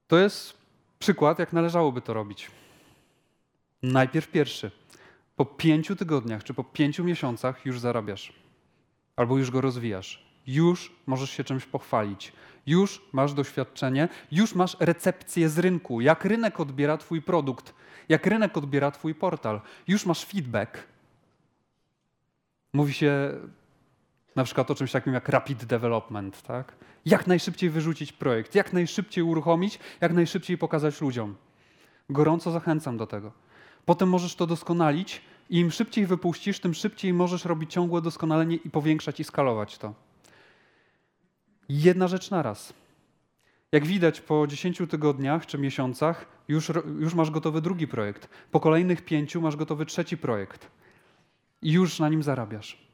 [0.08, 0.59] To jest
[1.00, 2.52] przykład, jak należałoby to robić.
[3.84, 4.72] Najpierw pierwszy.
[5.36, 8.34] Po pięciu tygodniach czy po pięciu miesiącach już zarabiasz.
[9.16, 10.26] Albo już go rozwijasz.
[10.48, 12.34] Już możesz się czymś pochwalić.
[12.66, 16.02] Już masz doświadczenie, już masz recepcję z rynku.
[16.02, 17.74] Jak rynek odbiera Twój produkt,
[18.10, 19.62] jak rynek odbiera Twój portal.
[19.88, 20.88] Już masz feedback.
[22.74, 23.32] Mówi się
[24.36, 26.42] na przykład o czymś takim jak rapid development.
[26.42, 26.76] Tak?
[27.06, 31.36] Jak najszybciej wyrzucić projekt, jak najszybciej uruchomić, jak najszybciej pokazać ludziom.
[32.10, 33.32] Gorąco zachęcam do tego.
[33.86, 38.70] Potem możesz to doskonalić i im szybciej wypuścisz, tym szybciej możesz robić ciągłe doskonalenie i
[38.70, 39.94] powiększać i skalować to.
[41.70, 42.74] Jedna rzecz na raz.
[43.72, 48.30] Jak widać, po 10 tygodniach czy miesiącach już, już masz gotowy drugi projekt.
[48.52, 50.68] Po kolejnych pięciu masz gotowy trzeci projekt.
[51.62, 52.89] I już na nim zarabiasz.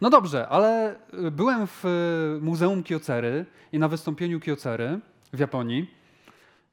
[0.00, 0.96] No dobrze, ale
[1.26, 5.00] y, byłem w y, Muzeum Kyocery i na wystąpieniu Kyocery
[5.32, 5.90] w Japonii.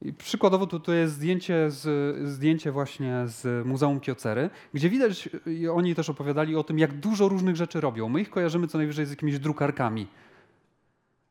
[0.02, 5.28] I przykładowo to jest zdjęcie, z, zdjęcie właśnie z Muzeum Kyocery, gdzie widać,
[5.72, 8.08] oni też opowiadali o tym, jak dużo różnych rzeczy robią.
[8.08, 10.06] My ich kojarzymy co najwyżej z jakimiś drukarkami.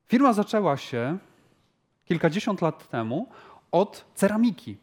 [0.08, 1.18] Firma zaczęła się
[2.06, 3.30] kilkadziesiąt lat temu
[3.72, 4.78] od ceramiki.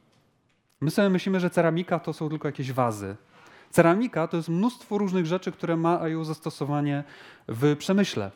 [0.81, 3.17] My sobie myślimy, że ceramika to są tylko jakieś wazy.
[3.71, 7.05] Ceramika to jest mnóstwo różnych rzeczy, które mają zastosowanie
[7.49, 8.31] w przemyśle.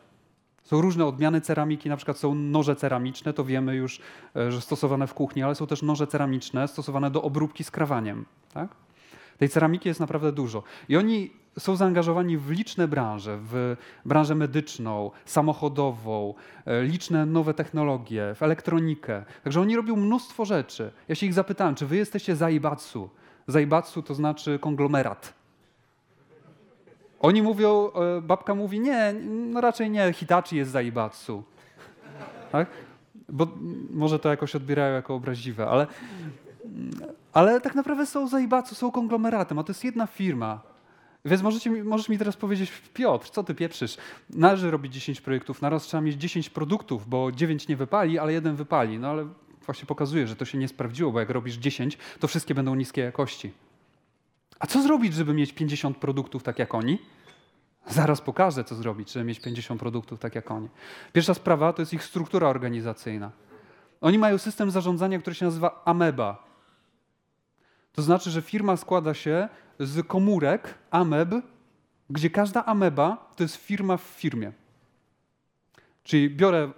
[0.62, 4.01] Są różne odmiany ceramiki, na przykład są noże ceramiczne, to wiemy już,
[4.37, 8.25] e, że stosowane w kuchni, ale są też noże ceramiczne stosowane do obróbki skrawaniem.
[8.55, 8.68] Tak?
[9.38, 10.62] Tej ceramiki jest naprawdę dużo.
[10.88, 16.35] I oni są zaangażowani w liczne branże, w branżę medyczną, samochodową,
[16.66, 19.25] e, liczne nowe technologie, w elektronikę.
[19.45, 20.90] Także oni robią mnóstwo rzeczy.
[21.09, 23.11] Ja się ich zapytałem, czy wy jesteście Zaibatsu?
[23.47, 25.35] Zaibatsu to znaczy konglomerat.
[27.21, 31.43] Oni mówią, e, babka mówi, nie, no raczej nie, Hitachi jest Zaibatsu.
[32.53, 32.69] Tak?
[33.29, 33.47] Bo
[33.91, 35.87] może to jakoś odbierają jako obraźliwe, ale,
[37.33, 40.61] ale tak naprawdę są Zaibatsu, są konglomeratem, a to jest jedna firma.
[41.25, 43.97] Więc możecie, możesz mi teraz powiedzieć, Piotr, co ty pieprzysz?
[44.31, 48.57] Należy robić 10 projektów, naraz trzeba mieć 10 produktów, bo 9 nie wypali, ale jeden
[48.57, 48.99] wypali.
[48.99, 49.27] No ale
[49.66, 53.05] właśnie pokazuje, że to się nie sprawdziło, bo jak robisz 10, to wszystkie będą niskiej
[53.05, 53.53] jakości.
[54.59, 56.98] A co zrobić, żeby mieć 50 produktów tak jak oni?
[57.87, 60.68] Zaraz pokażę, co zrobić, żeby mieć 50 produktów tak jak oni.
[61.12, 63.31] Pierwsza sprawa to jest ich struktura organizacyjna.
[64.01, 66.53] Oni mają system zarządzania, który się nazywa Ameba.
[67.92, 69.48] To znaczy, że firma składa się
[69.81, 71.31] z komórek ameb,
[72.11, 74.53] gdzie każda ameba to jest firma w firmie.
[76.05, 76.72] Czyli biorę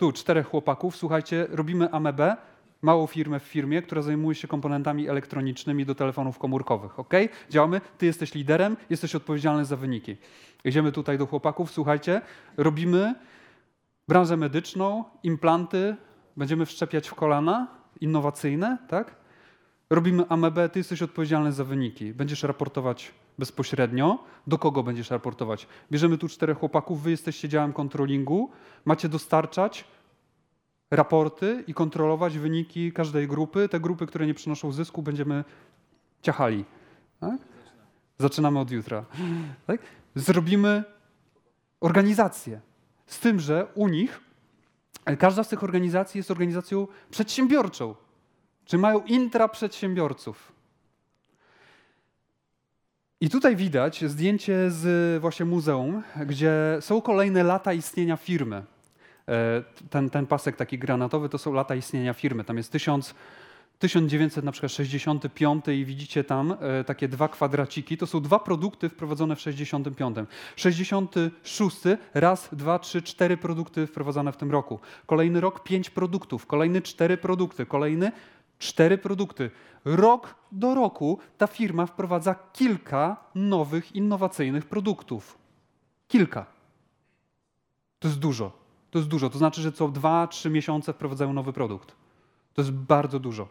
[0.00, 2.36] tu czterech chłopaków, słuchajcie, robimy amebę,
[2.82, 6.98] małą firmę w firmie, która zajmuje się komponentami elektronicznymi do telefonów komórkowych.
[6.98, 7.14] Ok?
[7.50, 10.16] Działamy, ty jesteś liderem, jesteś odpowiedzialny za wyniki.
[10.64, 12.20] Idziemy tutaj do chłopaków, słuchajcie,
[12.56, 13.14] robimy
[14.08, 15.96] branżę medyczną, implanty,
[16.36, 17.66] będziemy wszczepiać w kolana,
[18.00, 19.14] innowacyjne, tak?
[19.90, 22.14] Robimy amebę, ty jesteś odpowiedzialny za wyniki.
[22.14, 24.24] Będziesz raportować bezpośrednio.
[24.46, 25.66] Do kogo będziesz raportować?
[25.92, 28.50] Bierzemy tu czterech chłopaków, wy jesteście działem kontrolingu,
[28.84, 29.84] macie dostarczać
[30.90, 33.68] raporty i kontrolować wyniki każdej grupy.
[33.68, 35.44] Te grupy, które nie przynoszą zysku, będziemy
[36.22, 36.64] ciachali.
[37.20, 37.40] Tak?
[38.18, 39.04] Zaczynamy od jutra.
[39.66, 39.80] Tak?
[40.14, 40.84] Zrobimy
[41.80, 42.60] organizację.
[43.06, 44.20] Z tym, że u nich
[45.18, 47.94] każda z tych organizacji jest organizacją przedsiębiorczą.
[48.64, 50.52] Czy mają intraprzedsiębiorców.
[53.22, 58.62] I tutaj widać zdjęcie z właśnie muzeum, gdzie są kolejne lata istnienia firmy.
[59.28, 62.44] E, ten, ten pasek taki granatowy to są lata istnienia firmy.
[62.44, 63.14] Tam jest 1000,
[63.78, 67.96] 1965 i widzicie tam e, takie dwa kwadraciki.
[67.96, 70.16] To są dwa produkty wprowadzone w 65.
[70.56, 71.76] 66
[72.14, 74.78] raz, dwa, trzy, cztery produkty wprowadzone w tym roku.
[75.06, 78.12] Kolejny rok pięć produktów, kolejny cztery produkty, kolejny
[78.60, 79.50] cztery produkty.
[79.84, 85.38] Rok do roku ta firma wprowadza kilka nowych, innowacyjnych produktów.
[86.08, 86.46] Kilka.
[87.98, 88.52] To jest dużo.
[88.90, 89.30] To jest dużo.
[89.30, 91.94] To znaczy, że co dwa, trzy miesiące wprowadzają nowy produkt.
[92.54, 93.48] To jest bardzo dużo.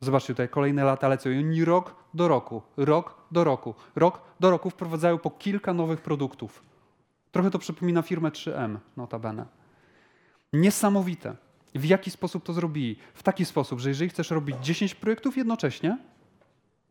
[0.00, 4.50] Zobaczcie tutaj, kolejne lata lecą i oni rok do roku, rok do roku, rok do
[4.50, 6.62] roku wprowadzają po kilka nowych produktów.
[7.32, 9.46] Trochę to przypomina firmę 3M, notabene.
[10.52, 11.36] Niesamowite.
[11.74, 12.96] W jaki sposób to zrobili?
[13.14, 15.98] W taki sposób, że jeżeli chcesz robić 10 projektów jednocześnie,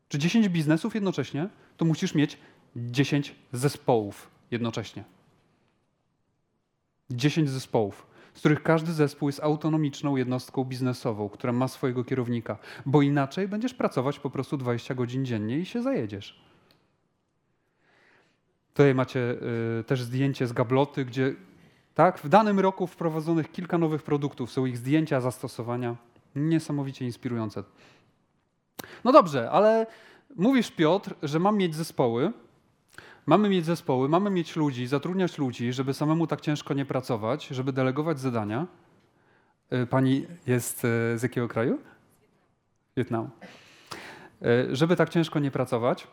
[0.10, 2.38] czy 10 biznesów jednocześnie, to musisz mieć
[2.76, 5.04] 10 zespołów jednocześnie.
[7.10, 13.02] 10 zespołów, z których każdy zespół jest autonomiczną jednostką biznesową, która ma swojego kierownika, bo
[13.02, 16.42] inaczej będziesz pracować po prostu 20 godzin dziennie i się zajedziesz.
[18.74, 19.20] Tutaj macie
[19.80, 21.36] y, też zdjęcie z gabloty, gdzie
[22.00, 25.96] tak, w danym roku wprowadzonych kilka nowych produktów, są ich zdjęcia, zastosowania.
[26.36, 27.64] Niesamowicie inspirujące.
[29.04, 29.88] No dobrze, ale
[30.36, 32.32] mówisz Piotr, że mam mieć zespoły.
[33.26, 37.74] Mamy mieć zespoły, mamy mieć ludzi, zatrudniać ludzi, żeby samemu tak ciężko nie pracować, żeby
[37.74, 38.68] delegować zadania.
[39.74, 41.80] Y, Pani jest y, z jakiego kraju?
[42.98, 43.30] Wietnamu.
[44.72, 46.08] Y, Żeby tak ciężko nie pracować.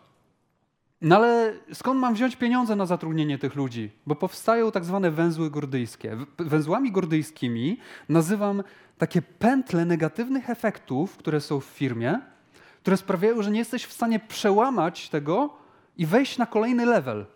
[1.00, 3.90] No ale skąd mam wziąć pieniądze na zatrudnienie tych ludzi?
[4.06, 6.16] Bo powstają tak zwane węzły gordyjskie.
[6.38, 7.78] Węzłami gordyjskimi
[8.08, 8.62] nazywam
[8.98, 12.20] takie pętle negatywnych efektów, które są w firmie,
[12.82, 15.54] które sprawiają, że nie jesteś w stanie przełamać tego
[15.96, 17.26] i wejść na kolejny level.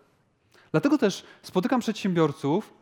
[0.71, 2.73] Dlatego też spotykam przedsiębiorców,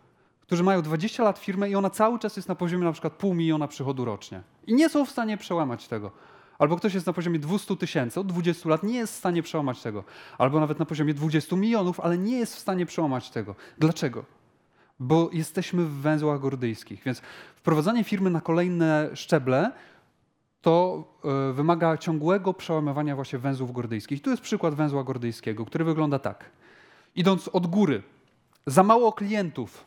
[0.41, 3.33] którzy mają 20 lat firmę i ona cały czas jest na poziomie na przykład pół
[3.33, 4.41] miliona przychodu rocznie.
[4.67, 6.11] I nie są w stanie przełamać tego.
[6.59, 9.81] Albo ktoś jest na poziomie 200 tysięcy, od 20 lat nie jest w stanie przełamać
[9.81, 10.03] tego.
[10.37, 13.55] Albo nawet na poziomie 20 milionów, ale nie jest w stanie przełamać tego.
[13.77, 14.25] Dlaczego?
[14.99, 17.03] Bo jesteśmy w węzłach gordyjskich.
[17.03, 17.21] Więc
[17.55, 19.71] wprowadzanie firmy na kolejne szczeble
[20.61, 24.21] to e, wymaga ciągłego przełamywania właśnie węzłów gordyjskich.
[24.21, 26.49] Tu jest przykład węzła gordyjskiego, który wygląda tak.
[27.15, 28.03] Idąc od góry,
[28.65, 29.85] za mało klientów.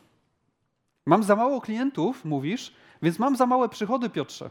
[1.05, 4.49] Mam za mało klientów, mówisz, więc mam za małe przychody, Piotrze.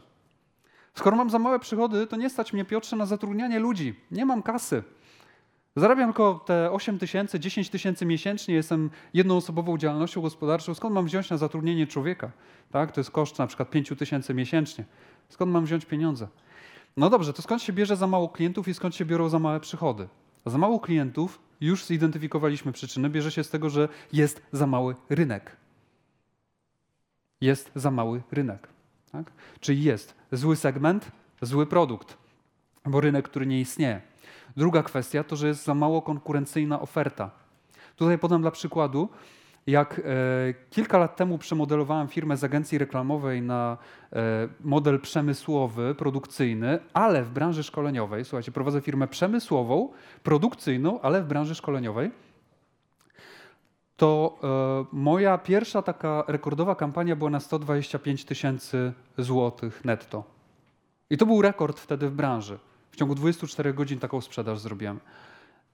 [0.93, 3.95] Skoro mam za małe przychody, to nie stać mnie, Piotrze, na zatrudnianie ludzi.
[4.11, 4.83] Nie mam kasy.
[5.75, 10.73] Zarabiam tylko te 8 tysięcy, 10 tysięcy miesięcznie, jestem jednoosobową działalnością gospodarczą.
[10.73, 12.31] Skąd mam wziąć na zatrudnienie człowieka?
[12.71, 12.91] Tak?
[12.91, 14.85] To jest koszt na przykład 5 tysięcy miesięcznie.
[15.29, 16.27] Skąd mam wziąć pieniądze?
[16.97, 19.59] No dobrze, to skąd się bierze za mało klientów i skąd się biorą za małe
[19.59, 20.07] przychody?
[20.45, 25.57] Za mało klientów, już zidentyfikowaliśmy przyczyny, bierze się z tego, że jest za mały rynek.
[27.41, 28.72] Jest za mały rynek.
[29.13, 29.31] Tak?
[29.59, 32.17] Czyli jest zły segment, zły produkt,
[32.85, 34.01] bo rynek, który nie istnieje.
[34.57, 37.31] Druga kwestia to, że jest za mało konkurencyjna oferta.
[37.95, 39.09] Tutaj podam dla przykładu,
[39.67, 40.03] jak e,
[40.69, 43.77] kilka lat temu przemodelowałem firmę z agencji reklamowej na
[44.13, 48.25] e, model przemysłowy, produkcyjny, ale w branży szkoleniowej.
[48.25, 49.89] Słuchajcie, prowadzę firmę przemysłową,
[50.23, 52.11] produkcyjną, ale w branży szkoleniowej.
[54.03, 60.23] To e, moja pierwsza taka rekordowa kampania była na 125 tysięcy złotych netto.
[61.09, 62.59] I to był rekord wtedy w branży.
[62.91, 64.99] W ciągu 24 godzin taką sprzedaż zrobiłem.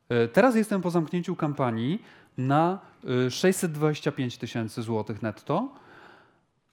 [0.10, 2.02] E, Teraz jestem po zamknięciu kampanii
[2.38, 2.80] na
[3.26, 5.70] e, 625 tysięcy złotych netto.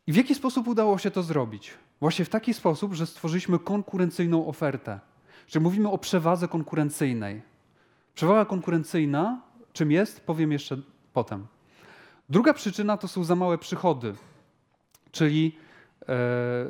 [0.06, 1.74] I w jaki sposób udało się to zrobić?
[2.00, 5.00] Właśnie w taki sposób, że stworzyliśmy konkurencyjną ofertę.
[5.46, 7.42] Czyli mówimy o przewadze konkurencyjnej.
[8.14, 9.40] Przewaga konkurencyjna,
[9.72, 10.76] czym jest, powiem jeszcze
[11.16, 11.46] potem.
[12.28, 14.14] Druga przyczyna to są za małe przychody.
[15.12, 15.58] Czyli
[16.00, 16.06] e,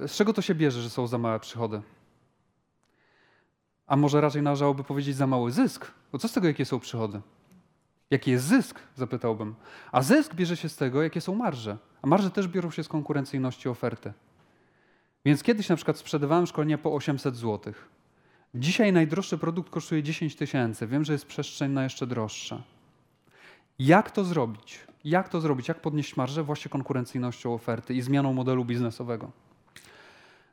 [0.09, 1.83] z czego to się bierze, że są za małe przychody?
[3.87, 5.91] A może raczej należałoby powiedzieć za mały zysk?
[6.13, 7.21] Bo co z tego, jakie są przychody?
[8.11, 8.81] Jaki jest zysk?
[8.95, 9.55] Zapytałbym.
[9.93, 11.79] A zysk bierze się z tego, jakie są marże.
[12.03, 14.13] A marże też biorą się z konkurencyjności oferty.
[15.25, 17.73] Więc kiedyś na przykład sprzedawałem szkolenia po 800 zł.
[18.55, 20.87] Dzisiaj najdroższy produkt kosztuje 10 tysięcy.
[20.87, 22.63] Wiem, że jest przestrzeń na jeszcze droższe.
[23.79, 24.87] Jak to zrobić?
[25.05, 25.69] Jak to zrobić?
[25.69, 26.43] Jak podnieść marżę?
[26.43, 29.31] Właśnie konkurencyjnością oferty i zmianą modelu biznesowego.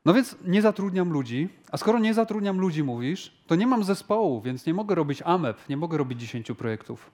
[0.06, 4.42] No więc nie zatrudniam ludzi, a skoro nie zatrudniam ludzi, mówisz, to nie mam zespołu,
[4.42, 7.12] więc nie mogę robić AMEP, nie mogę robić 10 projektów.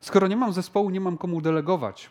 [0.00, 2.10] Skoro nie mam zespołu, nie mam komu delegować.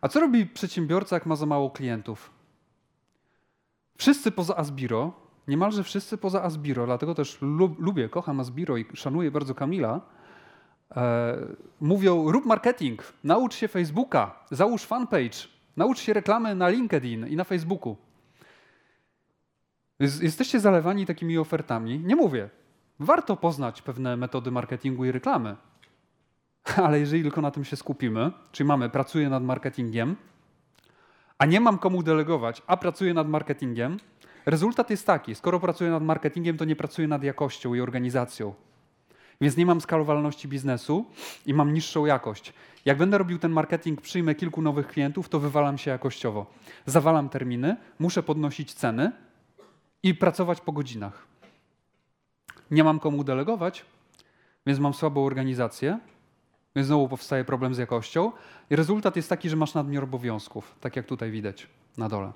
[0.00, 2.30] A co robi przedsiębiorca, jak ma za mało klientów?
[3.98, 5.12] Wszyscy poza Asbiro,
[5.48, 10.00] niemalże wszyscy poza Asbiro, dlatego też lub, lubię, kocham Asbiro i szanuję bardzo Kamila,
[11.80, 15.38] mówią rób marketing, naucz się Facebooka, załóż fanpage,
[15.76, 17.96] naucz się reklamy na LinkedIn i na Facebooku.
[19.98, 21.98] Jest- Jesteście zalewani takimi ofertami.
[21.98, 22.50] Nie mówię.
[23.00, 25.56] Warto poznać pewne metody marketingu i reklamy.
[26.86, 30.16] Ale jeżeli tylko na tym się skupimy, czyli mamy, pracuję nad marketingiem,
[31.38, 33.96] a nie mam komu delegować, a pracuję nad marketingiem,
[34.46, 38.54] rezultat jest taki: skoro pracuję nad marketingiem, to nie pracuję nad jakością i organizacją.
[39.40, 41.06] Więc nie mam skalowalności biznesu
[41.46, 42.52] i mam niższą jakość.
[42.84, 46.46] Jak będę robił ten marketing, przyjmę kilku nowych klientów, to wywalam się jakościowo.
[46.86, 49.12] Zawalam terminy, muszę podnosić ceny,
[50.02, 51.26] i pracować po godzinach.
[52.70, 53.84] Nie mam komu delegować,
[54.66, 55.98] więc mam słabą organizację,
[56.76, 58.32] więc znowu powstaje problem z jakością.
[58.70, 62.32] I rezultat jest taki, że masz nadmiar obowiązków, tak jak tutaj widać na dole.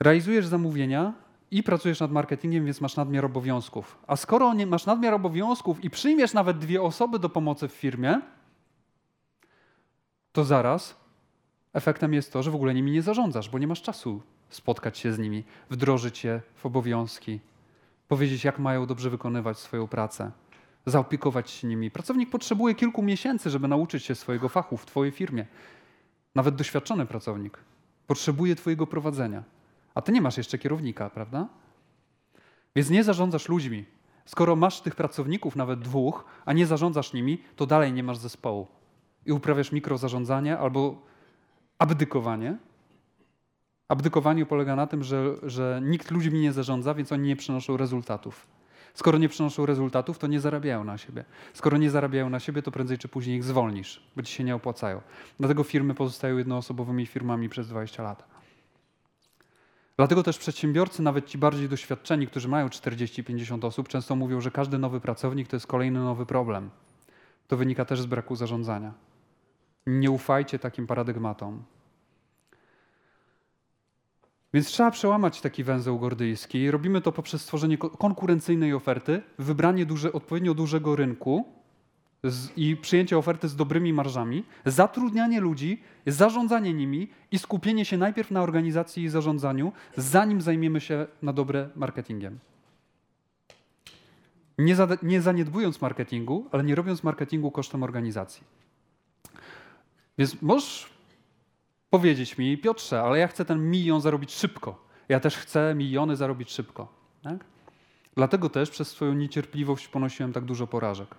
[0.00, 1.12] Realizujesz zamówienia
[1.50, 3.98] i pracujesz nad marketingiem, więc masz nadmiar obowiązków.
[4.06, 8.20] A skoro nie masz nadmiar obowiązków i przyjmiesz nawet dwie osoby do pomocy w firmie,
[10.32, 10.96] to zaraz
[11.72, 15.12] efektem jest to, że w ogóle nimi nie zarządzasz, bo nie masz czasu spotkać się
[15.12, 17.40] z nimi, wdrożyć je w obowiązki,
[18.08, 20.30] powiedzieć, jak mają dobrze wykonywać swoją pracę,
[20.86, 21.90] zaopiekować się nimi.
[21.90, 25.46] Pracownik potrzebuje kilku miesięcy, żeby nauczyć się swojego fachu w Twojej firmie.
[26.34, 27.58] Nawet doświadczony pracownik
[28.06, 29.42] potrzebuje Twojego prowadzenia,
[29.98, 31.48] a Ty nie masz jeszcze kierownika, prawda?
[32.76, 33.84] Więc nie zarządzasz ludźmi.
[34.24, 38.66] Skoro masz tych pracowników, nawet dwóch, a nie zarządzasz nimi, to dalej nie masz zespołu.
[39.26, 41.02] I uprawiasz mikrozarządzanie albo
[41.78, 42.58] abdykowanie.
[43.88, 48.46] Abdykowanie polega na tym, że, że nikt ludźmi nie zarządza, więc oni nie przynoszą rezultatów.
[48.94, 51.24] Skoro nie przynoszą rezultatów, to nie zarabiają na siebie.
[51.54, 54.54] Skoro nie zarabiają na siebie, to prędzej czy później ich zwolnisz, bo ci się nie
[54.54, 55.00] opłacają.
[55.38, 58.37] Dlatego firmy pozostają jednoosobowymi firmami przez 20 lat.
[59.98, 64.78] Dlatego też przedsiębiorcy, nawet ci bardziej doświadczeni, którzy mają 40-50 osób, często mówią, że każdy
[64.78, 66.70] nowy pracownik to jest kolejny nowy problem.
[67.48, 68.94] To wynika też z braku zarządzania.
[69.86, 71.62] Nie ufajcie takim paradygmatom.
[74.54, 76.70] Więc trzeba przełamać taki węzeł gordyjski.
[76.70, 81.57] Robimy to poprzez stworzenie konkurencyjnej oferty, wybranie duże, odpowiednio dużego rynku
[82.24, 88.30] z, i przyjęcie oferty z dobrymi marżami, zatrudnianie ludzi, zarządzanie nimi i skupienie się najpierw
[88.30, 92.38] na organizacji i zarządzaniu, zanim zajmiemy się na dobre marketingiem.
[94.58, 98.44] Nie, za, nie zaniedbując marketingu, ale nie robiąc marketingu kosztem organizacji.
[100.18, 100.90] Więc możesz
[101.90, 104.88] powiedzieć mi, Piotrze, ale ja chcę ten milion zarobić szybko.
[105.08, 106.88] Ja też chcę miliony zarobić szybko.
[107.22, 107.44] Tak?
[108.14, 111.14] Dlatego też przez swoją niecierpliwość ponosiłem tak dużo porażek.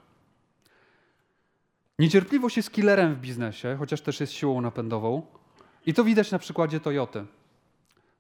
[2.00, 5.22] Niecierpliwość jest killerem w biznesie, chociaż też jest siłą napędową.
[5.86, 7.26] I to widać na przykładzie Toyoty.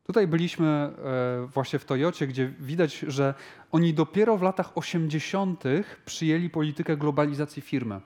[0.04, 3.34] Tutaj byliśmy e, właśnie w Toyocie, gdzie widać, że
[3.72, 5.64] oni dopiero w latach 80.
[6.06, 8.02] przyjęli politykę globalizacji firmy.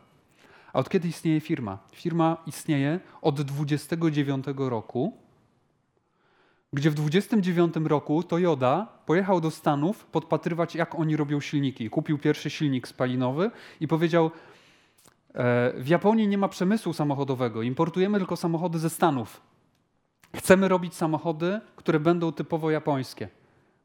[0.74, 1.80] A od kiedy istnieje firma?
[1.94, 5.18] Firma istnieje od 29 roku,
[6.74, 11.90] gdzie w 29 roku Toyota pojechał do Stanów podpatrywać, jak oni robią silniki.
[11.90, 14.32] Kupił pierwszy silnik spalinowy i powiedział:
[15.78, 19.42] W Japonii nie ma przemysłu samochodowego, importujemy tylko samochody ze Stanów.
[20.36, 23.30] Chcemy robić samochody, które będą typowo japońskie,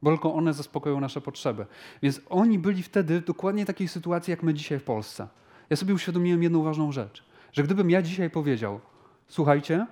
[0.01, 1.65] bo tylko one zaspokoją nasze potrzeby.
[2.01, 5.27] Więc oni byli wtedy w dokładnie takiej sytuacji, jak my dzisiaj w Polsce
[5.69, 8.79] ja sobie uświadomiłem jedną ważną rzecz, że gdybym ja dzisiaj powiedział,
[9.27, 9.87] słuchajcie,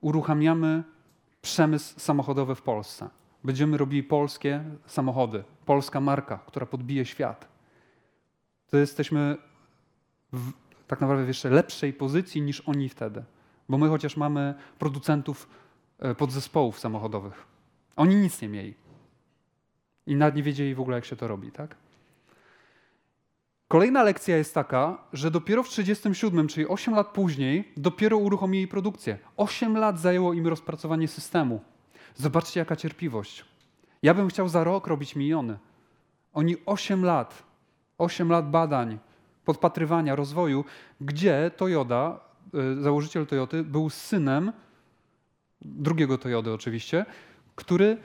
[0.00, 0.82] uruchamiamy
[1.42, 3.08] przemysł samochodowy w Polsce,
[3.44, 7.48] będziemy robili polskie samochody, polska marka, która podbije świat,
[8.70, 9.36] to jesteśmy
[10.32, 10.52] w,
[10.86, 13.24] tak naprawdę w jeszcze lepszej pozycji niż oni wtedy.
[13.68, 15.48] Bo my chociaż mamy producentów
[15.98, 17.46] e, podzespołów samochodowych.
[17.96, 18.74] Oni nic nie mieli.
[20.06, 21.76] I nawet nie wiedzieli w ogóle, jak się to robi, tak?
[23.68, 29.18] Kolejna lekcja jest taka, że dopiero w 1937, czyli 8 lat później, dopiero uruchomili produkcję.
[29.36, 31.60] 8 lat zajęło im rozpracowanie systemu.
[32.14, 33.44] Zobaczcie, jaka cierpliwość.
[34.02, 35.58] Ja bym chciał za rok robić miliony.
[36.32, 37.42] Oni 8 lat,
[37.98, 38.98] 8 lat badań,
[39.44, 40.64] podpatrywania, rozwoju,
[41.00, 42.20] gdzie Toyota,
[42.78, 44.52] y, założyciel Toyoty, był synem
[45.62, 47.06] drugiego Toyody oczywiście,
[47.54, 47.96] który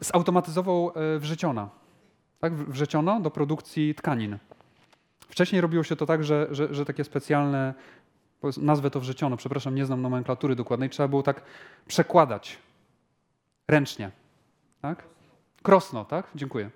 [0.00, 1.68] zautomatyzował e, wrzeciona.
[2.40, 4.38] Tak, wrzeciono do produkcji tkanin.
[5.28, 7.74] Wcześniej robiło się to tak, że, że, że takie specjalne,
[8.56, 11.42] nazwę to wrzeciono, przepraszam, nie znam nomenklatury dokładnej, trzeba było tak
[11.86, 12.58] przekładać
[13.68, 14.10] ręcznie.
[14.80, 15.04] Tak?
[15.62, 16.26] Krosno, tak?
[16.34, 16.70] Dziękuję.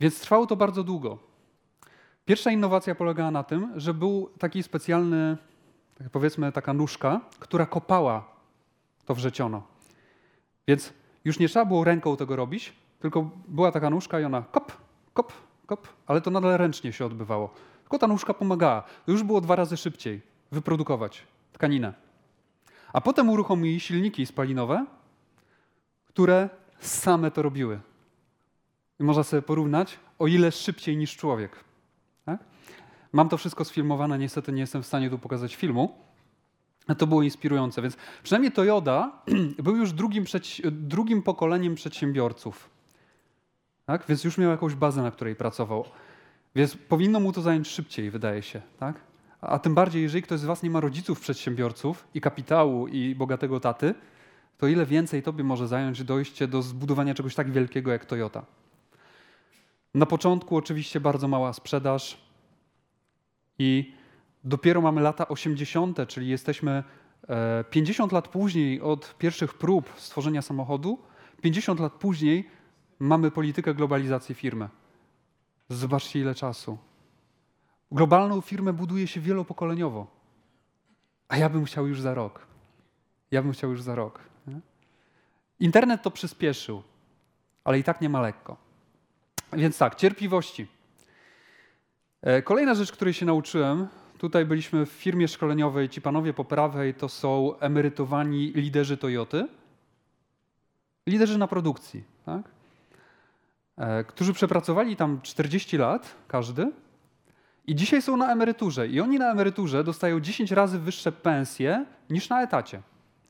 [0.00, 1.18] Więc trwało to bardzo długo.
[2.24, 5.36] Pierwsza innowacja polegała na tym, że był taki specjalny,
[5.98, 8.24] tak powiedzmy taka nóżka, która kopała
[9.04, 9.62] to wrzeciono.
[10.68, 10.92] Więc
[11.24, 14.72] już nie trzeba było ręką tego robić, tylko była taka nóżka i ona kop,
[15.14, 15.32] kop,
[15.66, 17.50] kop, ale to nadal ręcznie się odbywało.
[17.82, 18.82] Tylko ta nóżka pomagała.
[19.06, 21.92] Już było dwa razy szybciej wyprodukować tkaninę.
[22.92, 24.86] A potem uruchomili silniki spalinowe,
[26.06, 26.48] które
[26.80, 27.80] same to robiły.
[29.00, 31.64] I można sobie porównać, o ile szybciej niż człowiek.
[33.12, 35.94] Mam to wszystko sfilmowane, niestety nie jestem w stanie tu pokazać filmu.
[36.98, 39.22] To było inspirujące, więc przynajmniej Toyota
[39.64, 40.24] był już drugim,
[40.70, 42.70] drugim pokoleniem przedsiębiorców.
[43.86, 44.04] Tak?
[44.08, 45.84] Więc już miał jakąś bazę, na której pracował.
[46.54, 48.62] Więc powinno mu to zająć szybciej, wydaje się.
[48.78, 49.00] Tak?
[49.40, 53.60] A tym bardziej, jeżeli ktoś z Was nie ma rodziców przedsiębiorców i kapitału i bogatego
[53.60, 53.94] taty,
[54.58, 58.44] to ile więcej tobie może zająć dojście do zbudowania czegoś tak wielkiego jak Toyota.
[59.94, 62.29] Na początku oczywiście bardzo mała sprzedaż
[63.60, 63.92] i
[64.44, 66.84] dopiero mamy lata 80., czyli jesteśmy
[67.70, 70.98] 50 e, lat później od pierwszych prób stworzenia samochodu,
[71.42, 72.50] 50 lat później
[72.98, 74.68] mamy politykę globalizacji firmy.
[75.68, 76.78] Zobaczcie, ile czasu.
[77.92, 80.06] Globalną firmę buduje się wielopokoleniowo.
[81.28, 82.46] A ja bym chciał już za rok.
[83.30, 84.20] Ja bym chciał już za rok.
[85.60, 86.82] Internet to przyspieszył,
[87.64, 88.56] ale i tak nie ma lekko.
[89.52, 90.79] Więc tak, cierpliwości.
[92.22, 96.94] E, kolejna rzecz, której się nauczyłem, tutaj byliśmy w firmie szkoleniowej, ci panowie po prawej
[96.94, 99.48] to są emerytowani liderzy Toyoty,
[101.06, 102.42] liderzy na produkcji, tak?
[103.76, 106.72] E, którzy przepracowali tam 40 lat, każdy,
[107.66, 108.88] i dzisiaj są na emeryturze.
[108.88, 112.82] I oni na emeryturze dostają 10 razy wyższe pensje niż na etacie.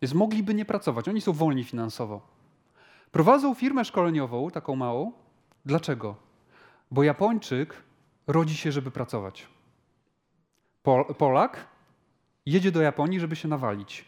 [0.03, 2.21] Więc mogliby nie pracować, oni są wolni finansowo.
[3.13, 5.13] Prowadzą firmę szkoleniową, taką małą.
[5.65, 6.15] Dlaczego?
[6.91, 7.77] Bo Japończyk
[8.33, 9.47] rodzi się, żeby pracować.
[10.83, 11.67] Pol Polak
[12.47, 14.05] jedzie do Japonii, żeby się nawalić.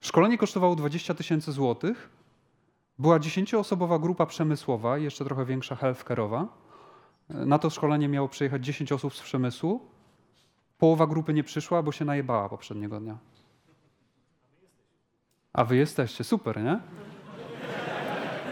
[0.00, 2.10] Szkolenie kosztowało 20 tysięcy złotych.
[2.98, 6.46] Była dziesięcioosobowa grupa przemysłowa, jeszcze trochę większa healthcare'owa.
[7.28, 9.80] Na to szkolenie miało przyjechać 10 osób z przemysłu.
[10.78, 13.18] Połowa grupy nie przyszła, bo się najebała poprzedniego dnia.
[15.52, 16.80] A wy jesteście, super, nie?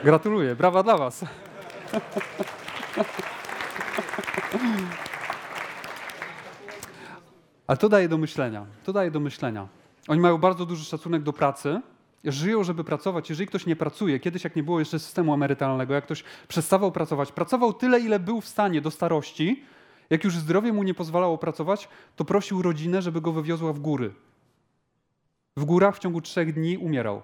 [0.04, 1.24] Gratuluję, brawa dla was.
[7.66, 8.66] Ale to daje do myślenia.
[8.84, 9.68] To daje do myślenia.
[10.08, 11.80] Oni mają bardzo duży szacunek do pracy,
[12.24, 13.30] żyją, żeby pracować.
[13.30, 17.32] Jeżeli ktoś nie pracuje, kiedyś jak nie było jeszcze systemu emerytalnego, jak ktoś przestawał pracować,
[17.32, 19.64] pracował tyle, ile był w stanie do starości,
[20.10, 24.14] jak już zdrowie mu nie pozwalało pracować, to prosił rodzinę, żeby go wywiozła w góry.
[25.56, 27.22] W górach w ciągu trzech dni umierał.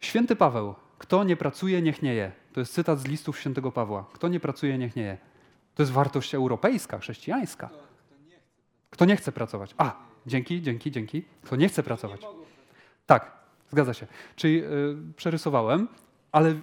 [0.00, 0.74] Święty Paweł.
[0.98, 2.32] Kto nie pracuje, niech nie je.
[2.58, 4.04] To jest cytat z listów świętego Pawła.
[4.12, 5.18] Kto nie pracuje, niech nie je.
[5.74, 7.70] To jest wartość europejska, chrześcijańska.
[8.90, 9.74] Kto nie chce pracować?
[9.78, 9.96] A,
[10.26, 11.24] dzięki, dzięki, dzięki.
[11.42, 12.20] Kto nie chce pracować?
[13.06, 13.32] Tak,
[13.70, 14.06] zgadza się.
[14.36, 14.66] Czyli y,
[15.16, 15.88] przerysowałem,
[16.32, 16.54] ale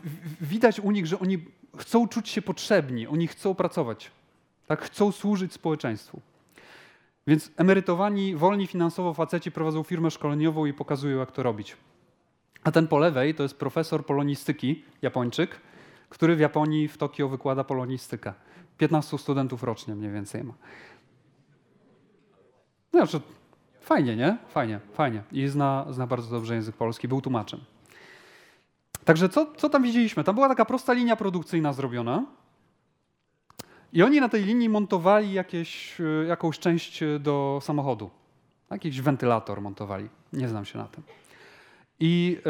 [0.41, 1.45] widać u nich, że oni
[1.77, 4.11] chcą czuć się potrzebni, oni chcą pracować.
[4.67, 6.21] Tak, chcą służyć społeczeństwu.
[7.27, 11.77] Więc emerytowani, wolni finansowo faceci prowadzą firmę szkoleniową i pokazują, jak to robić.
[12.63, 15.61] A ten po lewej to jest profesor polonistyki, Japończyk,
[16.09, 18.33] który w Japonii, w Tokio wykłada polonistykę.
[18.77, 20.53] 15 studentów rocznie mniej więcej ma.
[22.91, 23.21] Znaczy,
[23.81, 24.37] fajnie, nie?
[24.47, 25.23] Fajnie, fajnie.
[25.31, 27.59] I zna, zna bardzo dobrze język polski, był tłumaczem.
[29.05, 30.23] Także co, co tam widzieliśmy?
[30.23, 32.25] Tam była taka prosta linia produkcyjna zrobiona.
[33.93, 38.09] I oni na tej linii montowali jakieś, e, jakąś część do samochodu.
[38.71, 40.09] Jakiś wentylator montowali.
[40.33, 41.03] Nie znam się na tym.
[41.99, 42.49] I e,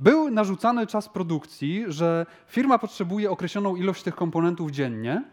[0.00, 5.24] był narzucany czas produkcji, że firma potrzebuje określoną ilość tych komponentów dziennie,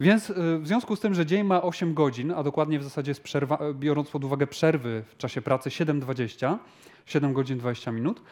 [0.00, 3.14] więc e, w związku z tym, że dzień ma 8 godzin, a dokładnie w zasadzie
[3.14, 6.58] przerwa, biorąc pod uwagę przerwy w czasie pracy 7,20,
[7.06, 8.22] 7 godzin 20 minut,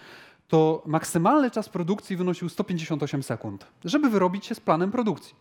[0.49, 5.35] to maksymalny czas produkcji wynosił 158 sekund, żeby wyrobić się z planem produkcji.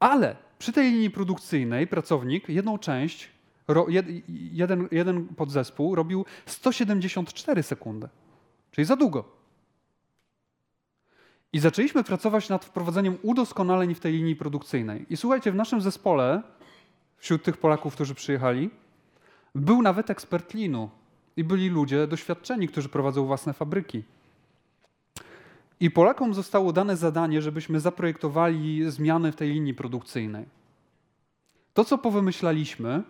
[0.00, 3.28] Ale przy tej linii produkcyjnej pracownik jedną część
[4.52, 8.08] jeden, jeden podzespół robił 174 sekundy,
[8.70, 9.24] czyli za długo.
[11.52, 15.06] I zaczęliśmy pracować nad wprowadzeniem udoskonaleń w tej linii produkcyjnej.
[15.10, 16.42] I słuchajcie, w naszym zespole,
[17.16, 18.70] wśród tych Polaków, którzy przyjechali,
[19.54, 20.90] był nawet ekspert linu.
[21.36, 24.02] I byli ludzie doświadczeni, którzy prowadzą własne fabryki.
[25.80, 30.44] I Polakom zostało dane zadanie, żebyśmy zaprojektowali zmiany w tej linii produkcyjnej.
[31.74, 33.02] To, co powymyślaliśmy,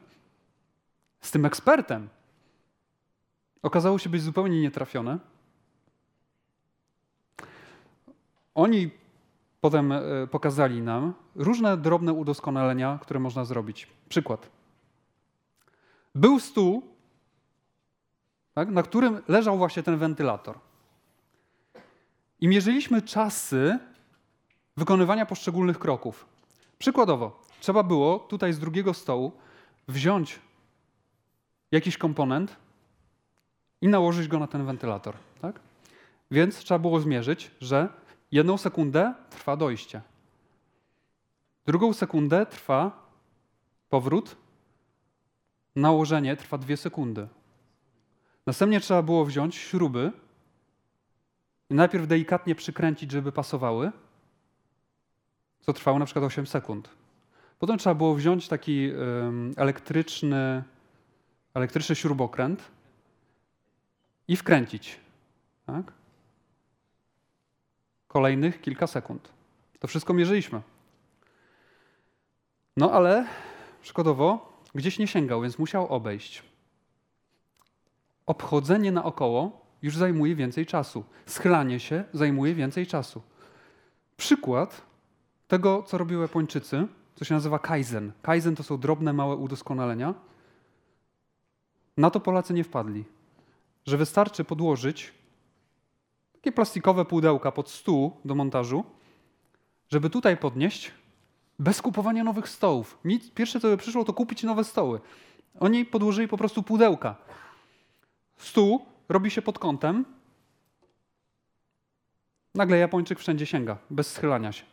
[1.21, 2.09] z tym ekspertem
[3.63, 5.19] okazało się być zupełnie nietrafione.
[8.55, 8.91] Oni
[9.61, 13.87] potem e, pokazali nam różne drobne udoskonalenia, które można zrobić.
[14.09, 14.51] Przykład.
[16.15, 16.83] Był stół,
[18.55, 20.59] tak, na którym leżał właśnie ten wentylator.
[22.41, 23.79] I mierzyliśmy czasy
[24.77, 26.27] wykonywania poszczególnych kroków.
[26.79, 29.33] Przykładowo, trzeba było tutaj z drugiego stołu
[29.89, 30.41] wziąć
[31.73, 32.57] jakiś komponent
[33.81, 35.17] i nałożyć go na ten wentylator.
[35.41, 35.61] Tak?
[36.31, 37.89] Więc trzeba było zmierzyć, że
[38.33, 40.01] jedną sekundę trwa dojście.
[41.67, 43.07] Drugą sekundę trwa
[43.89, 44.37] powrót.
[45.77, 47.29] Nałożenie trwa dwie sekundy.
[48.47, 50.13] Następnie trzeba było wziąć śruby
[51.71, 53.93] i najpierw delikatnie przykręcić, żeby pasowały,
[55.61, 56.89] co trwało na przykład 8 sekund.
[57.59, 58.91] Potem trzeba było wziąć taki
[59.57, 60.63] elektryczny
[61.55, 62.71] elektryczny śrubokręt
[64.29, 65.01] i wkręcić.
[65.67, 65.93] Tak?
[68.09, 69.33] Kolejnych kilka sekund.
[69.79, 70.63] To wszystko mierzyliśmy.
[72.77, 73.27] No ale
[73.83, 76.43] szkodowo gdzieś nie sięgał, więc musiał obejść.
[78.27, 81.05] Obchodzenie naokoło już zajmuje więcej czasu.
[81.27, 83.23] Schylanie się zajmuje więcej czasu.
[84.17, 84.83] Przykład
[85.49, 88.13] tego, co robiły Japończycy, co się nazywa Kaizen.
[88.23, 90.15] Kaizen to są drobne, małe udoskonalenia.
[91.97, 93.05] Na to Polacy nie wpadli.
[93.87, 95.13] Że wystarczy podłożyć
[96.33, 98.85] takie plastikowe pudełka pod stół do montażu,
[99.89, 100.93] żeby tutaj podnieść
[101.59, 102.99] bez kupowania nowych stołów.
[103.35, 105.01] Pierwsze, co by przyszło, to kupić nowe stoły.
[105.61, 107.17] Oni podłożyli po prostu pudełka.
[108.37, 110.05] Stół robi się pod kątem.
[112.55, 114.65] Nagle Japończyk wszędzie sięga, bez schylania się.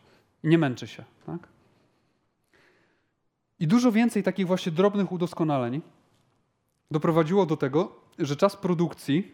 [0.44, 1.04] Nie męczy się.
[1.26, 1.48] Tak?
[3.60, 5.82] I dużo więcej takich właśnie drobnych udoskonaleń
[6.92, 9.32] doprowadziło do tego, że czas produkcji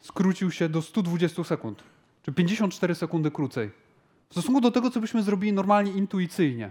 [0.00, 1.82] skrócił się do 120 sekund,
[2.22, 3.70] czy 54 sekundy krócej.
[4.28, 6.70] W stosunku do tego, co byśmy zrobili normalnie intuicyjnie.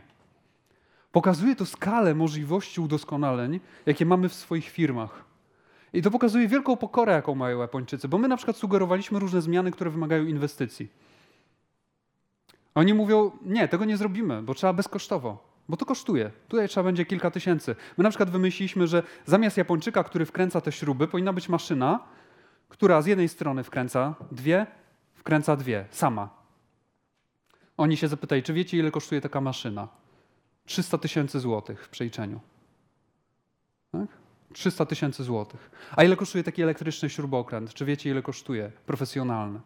[1.12, 5.26] Pokazuje to skalę możliwości udoskonaleń, jakie mamy w swoich firmach.
[5.94, 9.72] I to pokazuje wielką pokorę, jaką mają Japończycy, bo my na przykład sugerowaliśmy różne zmiany,
[9.72, 10.88] które wymagają inwestycji.
[12.76, 16.32] Oni mówią, nie, tego nie zrobimy, bo trzeba bezkosztowo, bo to kosztuje.
[16.48, 17.76] Tutaj trzeba będzie kilka tysięcy.
[17.98, 22.00] My na przykład wymyśliliśmy, że zamiast Japończyka, który wkręca te śruby, powinna być maszyna,
[22.70, 24.68] która z jednej strony wkręca dwie,
[25.14, 26.30] wkręca dwie, sama.
[27.78, 29.88] Oni się zapytali, czy wiecie, ile kosztuje taka maszyna?
[30.66, 32.40] 300 tysięcy złotych w przeliczeniu.
[33.92, 34.08] Tak?
[34.54, 35.72] 300 tysięcy złotych.
[35.96, 37.74] A ile kosztuje taki elektryczny śrubokręt?
[37.74, 39.60] Czy wiecie, ile kosztuje profesjonalny?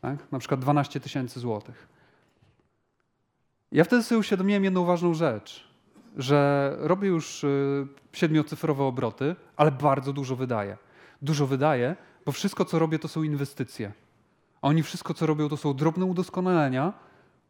[0.00, 0.32] Tak?
[0.32, 1.88] Na przykład 12 tysięcy złotych.
[3.72, 5.68] Ja wtedy sobie uświadomiłem jedną ważną rzecz,
[6.16, 10.76] że robię już y, siedmiocyfrowe obroty, ale bardzo dużo wydaję.
[11.22, 11.96] Dużo wydaję,
[12.26, 13.92] bo wszystko, co robię, to są inwestycje.
[14.62, 16.92] A oni wszystko, co robią, to są drobne udoskonalenia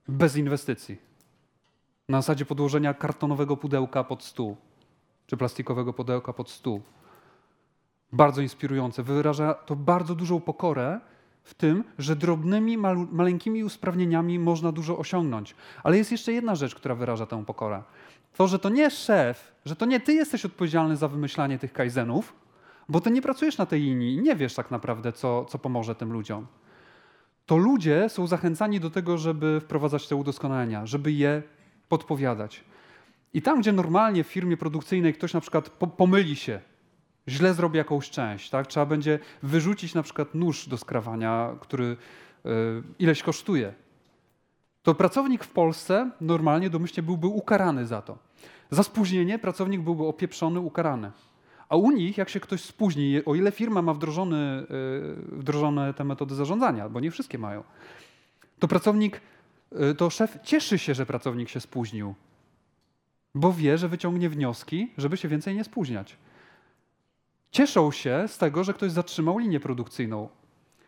[0.09, 0.99] bez inwestycji.
[2.09, 4.57] Na zasadzie podłożenia kartonowego pudełka pod stół,
[5.27, 6.83] czy plastikowego pudełka pod stół.
[8.13, 9.03] Bardzo inspirujące.
[9.03, 11.01] Wyraża to bardzo dużą pokorę
[11.45, 15.55] w tym, że drobnymi, malu, maleńkimi usprawnieniami można dużo osiągnąć.
[15.83, 17.83] Ale jest jeszcze jedna rzecz, która wyraża tę pokorę.
[18.37, 22.35] To, że to nie szef, że to nie ty jesteś odpowiedzialny za wymyślanie tych kaizenów,
[22.89, 25.95] bo ty nie pracujesz na tej linii i nie wiesz tak naprawdę, co, co pomoże
[25.95, 26.47] tym ludziom.
[27.47, 31.43] To ludzie są zachęcani do tego, żeby wprowadzać te udoskonalenia, żeby je
[31.89, 32.65] podpowiadać.
[33.35, 36.61] I tam, gdzie normalnie w firmie produkcyjnej ktoś na przykład po pomyli się,
[37.29, 38.67] źle zrobi jakąś część, tak?
[38.67, 42.49] trzeba będzie wyrzucić na przykład nóż do skrawania, który y,
[42.99, 43.75] ileś kosztuje,
[44.83, 48.19] to pracownik w Polsce normalnie domyślnie byłby ukarany za to.
[48.71, 51.11] Za spóźnienie pracownik byłby opieprzony, ukarany.
[51.69, 54.67] A u nich, jak się ktoś spóźni, o ile firma ma wdrożony,
[55.33, 57.65] y, wdrożone te metody zarządzania, bo nie wszystkie mają,
[58.59, 59.21] to pracownik,
[59.91, 62.15] y, to szef cieszy się, że pracownik się spóźnił,
[63.35, 66.17] bo wie, że wyciągnie wnioski, żeby się więcej nie spóźniać.
[67.53, 70.29] Cieszą się z tego, że ktoś zatrzymał linię produkcyjną.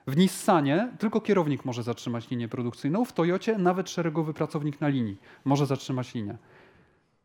[0.07, 5.17] W Nissanie tylko kierownik może zatrzymać linię produkcyjną, w Toyocie nawet szeregowy pracownik na linii
[5.45, 6.37] może zatrzymać linię.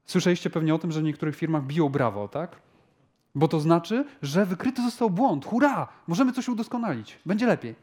[0.05, 2.61] Słyszeliście pewnie o tym, że w niektórych firmach biją brawo, tak?
[3.35, 5.45] Bo to znaczy, że wykryty został błąd.
[5.45, 5.87] Hurra!
[6.07, 7.19] Możemy coś udoskonalić.
[7.25, 7.75] Będzie lepiej.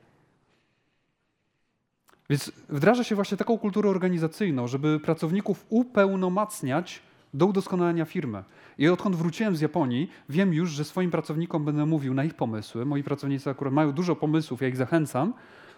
[2.30, 7.02] Więc wdraża się właśnie taką kulturę organizacyjną, żeby pracowników upełnomacniać
[7.34, 8.44] do udoskonalenia firmy.
[8.78, 12.86] I odkąd wróciłem z Japonii, wiem już, że swoim pracownikom będę mówił na ich pomysły.
[12.86, 15.32] Moi pracownicy akurat mają dużo pomysłów, ja ich zachęcam,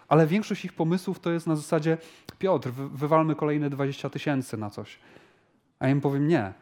[0.07, 1.97] ale większość ich pomysłów to jest na zasadzie
[2.39, 4.99] Piotr, wywalmy kolejne 20 tysięcy na coś.
[5.79, 6.53] A ja im powiem nie.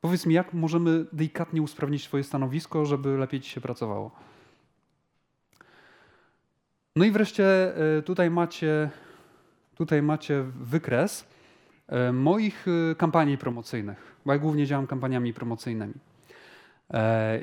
[0.00, 4.10] Powiedz mi, jak możemy delikatnie usprawnić Twoje stanowisko, żeby lepiej Ci się pracowało.
[6.96, 8.90] No i wreszcie e, tutaj macie,
[9.74, 11.24] tutaj macie wykres
[12.12, 15.94] moich e, kampanii promocyjnych, bo ja głównie działam kampaniami promocyjnymi.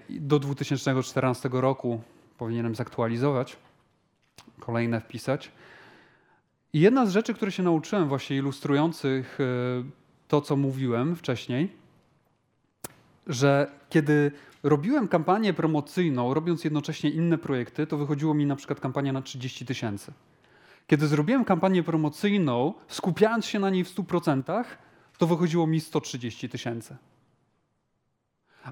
[0.09, 2.01] Do 2014 roku
[2.37, 3.57] powinienem zaktualizować,
[4.59, 5.51] kolejne wpisać.
[6.73, 9.37] I jedna z rzeczy, które się nauczyłem właśnie ilustrujących
[10.27, 11.71] to, co mówiłem wcześniej,
[13.27, 14.31] że kiedy
[14.63, 19.65] robiłem kampanię promocyjną, robiąc jednocześnie inne projekty, to wychodziło mi na przykład kampania na 30
[19.65, 20.13] tysięcy.
[20.87, 24.63] Kiedy zrobiłem kampanię promocyjną, skupiając się na niej w 100%,
[25.17, 26.97] to wychodziło mi 130 tysięcy.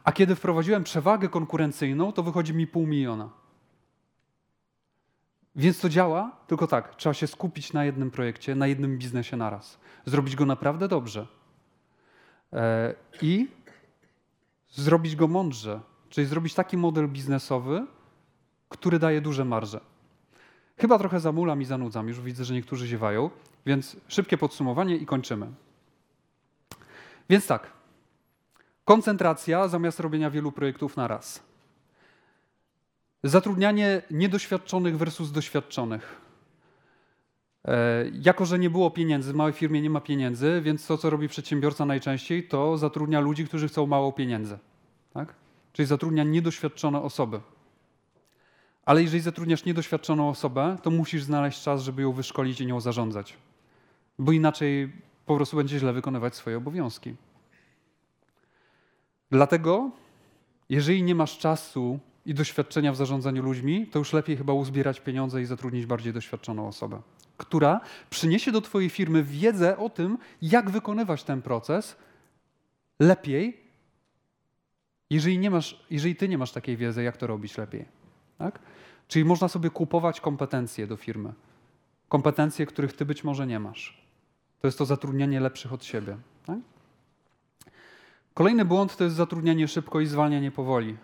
[0.04, 3.30] A kiedy wprowadziłem przewagę konkurencyjną, to wychodzi mi pół miliona.
[5.56, 9.80] Więc to działa, tylko tak, trzeba się skupić na jednym projekcie, na jednym biznesie naraz.
[10.06, 11.28] Zrobić go naprawdę dobrze.
[12.54, 13.48] E, I
[14.70, 17.88] zrobić go mądrze, czyli zrobić taki model biznesowy,
[18.70, 19.91] który daje duże marże.
[20.82, 23.30] Chyba trochę zamulam i zanudzam, już widzę, że niektórzy ziewają,
[23.66, 25.48] więc szybkie podsumowanie i kończymy.
[27.30, 27.72] Więc tak,
[28.86, 31.44] koncentracja zamiast robienia wielu projektów na raz.
[33.24, 36.22] Zatrudnianie niedoświadczonych versus doświadczonych.
[37.66, 41.10] E, jako, że nie było pieniędzy, w małej firmie nie ma pieniędzy, więc to, co
[41.10, 44.58] robi przedsiębiorca najczęściej, to zatrudnia ludzi, którzy chcą mało pieniędzy.
[45.14, 45.34] Tak?
[45.74, 47.40] Czyli zatrudnia niedoświadczone osoby.
[48.86, 53.38] Ale jeżeli zatrudniasz niedoświadczoną osobę, to musisz znaleźć czas, żeby ją wyszkolić i nią zarządzać.
[54.20, 54.92] Bo inaczej
[55.26, 57.16] po prostu będzie źle wykonywać swoje obowiązki.
[59.32, 59.92] Dlatego,
[60.70, 65.42] jeżeli nie masz czasu i doświadczenia w zarządzaniu ludźmi, to już lepiej chyba uzbierać pieniądze
[65.42, 67.02] i zatrudnić bardziej doświadczoną osobę,
[67.38, 71.96] która przyniesie do Twojej firmy wiedzę o tym, jak wykonywać ten proces
[73.00, 73.62] lepiej,
[75.10, 78.01] jeżeli, nie masz, jeżeli Ty nie masz takiej wiedzy, jak to robić lepiej.
[78.42, 78.60] Tak?
[79.08, 81.34] Czyli można sobie kupować kompetencje do firmy.
[82.10, 84.02] Kompetencje, których Ty być może nie masz.
[84.62, 86.18] To jest to zatrudnianie lepszych od siebie.
[86.46, 86.58] Tak?
[88.34, 90.98] Kolejny błąd to jest zatrudnianie szybko i zwalnianie powoli.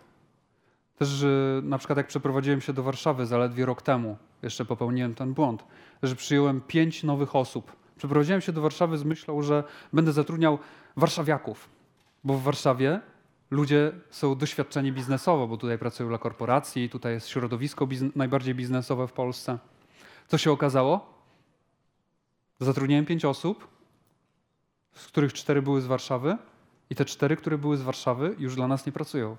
[0.98, 1.26] Też
[1.64, 5.64] na przykład jak przeprowadziłem się do Warszawy zaledwie rok temu, jeszcze popełniłem ten błąd,
[6.04, 7.76] że przyjąłem pięć nowych osób.
[7.98, 9.64] Przeprowadziłem się do Warszawy z myślą, że
[9.94, 10.60] będę zatrudniał
[10.98, 11.70] warszawiaków,
[12.24, 13.02] bo w Warszawie
[13.52, 19.14] ludzie są doświadczeni biznesowo, bo tutaj pracują dla korporacji, tutaj jest środowisko najbardziej biznesowe w
[19.14, 19.58] Polsce.
[20.28, 21.14] Co się okazało?
[22.60, 23.68] Zatrudniłem pięć osób,
[24.94, 26.38] z których cztery były z Warszawy,
[26.90, 29.38] i te cztery, które były z Warszawy, już dla nas nie pracują.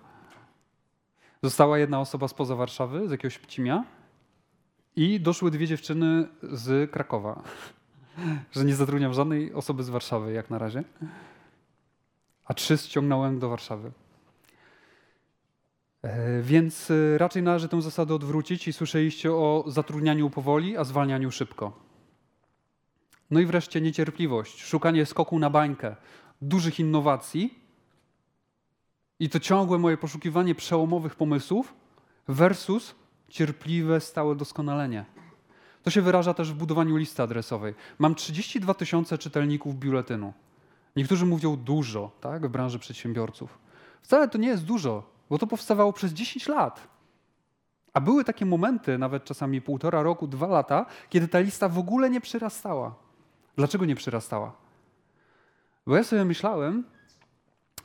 [1.43, 3.85] Została jedna osoba spoza Warszawy, z jakiegoś Pcimia
[4.97, 7.43] i doszły dwie dziewczyny z Krakowa.
[8.53, 10.85] Że nie zatrudniam żadnej osoby z Warszawy jak na razie.
[12.49, 13.93] A trzy ściągnąłem do Warszawy.
[16.03, 21.31] E, więc e, raczej należy tę zasadę odwrócić i słyszeliście o zatrudnianiu powoli, a zwalnianiu
[21.31, 21.73] szybko.
[23.31, 25.97] No i wreszcie niecierpliwość, szukanie skoku na bańkę,
[26.43, 27.59] dużych innowacji
[29.21, 31.75] i to ciągłe moje poszukiwanie przełomowych pomysłów
[32.29, 32.95] versus
[33.29, 35.05] cierpliwe, stałe doskonalenie.
[35.83, 37.75] To się wyraża też w budowaniu listy adresowej.
[37.99, 40.33] Mam 32 tysiące czytelników biuletynu.
[40.97, 43.59] Niektórzy mówią dużo tak, w branży przedsiębiorców.
[44.03, 46.89] Wcale to nie jest dużo, bo to powstawało przez 10 lat.
[47.93, 52.11] A były takie momenty, nawet czasami półtora roku, dwa lata, kiedy ta lista w ogóle
[52.11, 52.95] nie przyrastała.
[53.57, 54.53] Dlaczego nie przyrastała?
[55.87, 56.85] Bo ja sobie myślałem,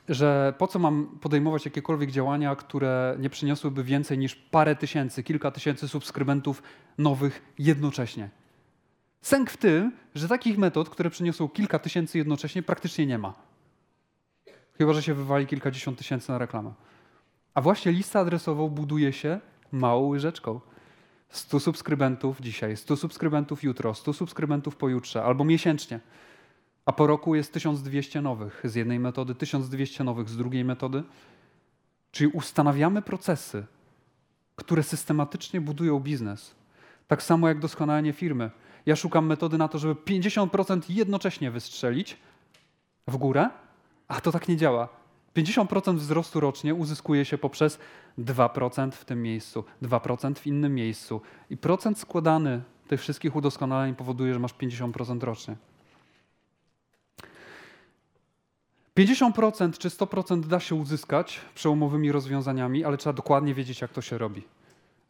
[0.08, 5.50] że po co mam podejmować jakiekolwiek działania, które nie przyniosłyby więcej niż parę tysięcy, kilka
[5.50, 6.62] tysięcy subskrybentów
[6.98, 8.30] nowych jednocześnie.
[9.24, 13.34] Sęk w tym, że takich metod, które przyniosą kilka tysięcy jednocześnie, praktycznie nie ma.
[14.78, 16.72] Chyba, że się wywali kilkadziesiąt tysięcy na reklamę.
[17.54, 19.40] A właśnie listę adresową buduje się
[19.72, 20.60] małą łyżeczką.
[21.28, 26.00] 100 subskrybentów dzisiaj, 100 subskrybentów jutro, 100 subskrybentów pojutrze albo miesięcznie.
[26.86, 31.02] A po roku jest 1200 nowych z jednej metody, 1200 nowych z drugiej metody.
[32.10, 33.66] Czyli ustanawiamy procesy,
[34.56, 36.54] które systematycznie budują biznes.
[37.08, 38.50] Tak samo jak doskonalenie firmy.
[38.86, 42.16] Ja szukam metody na to, żeby 50% jednocześnie wystrzelić
[43.08, 43.48] w górę,
[44.08, 44.88] a to tak nie działa.
[45.36, 47.78] 50% wzrostu rocznie uzyskuje się poprzez
[48.18, 51.20] 2% w tym miejscu, 2% w innym miejscu.
[51.50, 55.56] I procent składany tych wszystkich udoskonaleń powoduje, że masz 50% rocznie.
[58.98, 64.18] 50% czy 100% da się uzyskać przełomowymi rozwiązaniami, ale trzeba dokładnie wiedzieć, jak to się
[64.18, 64.42] robi.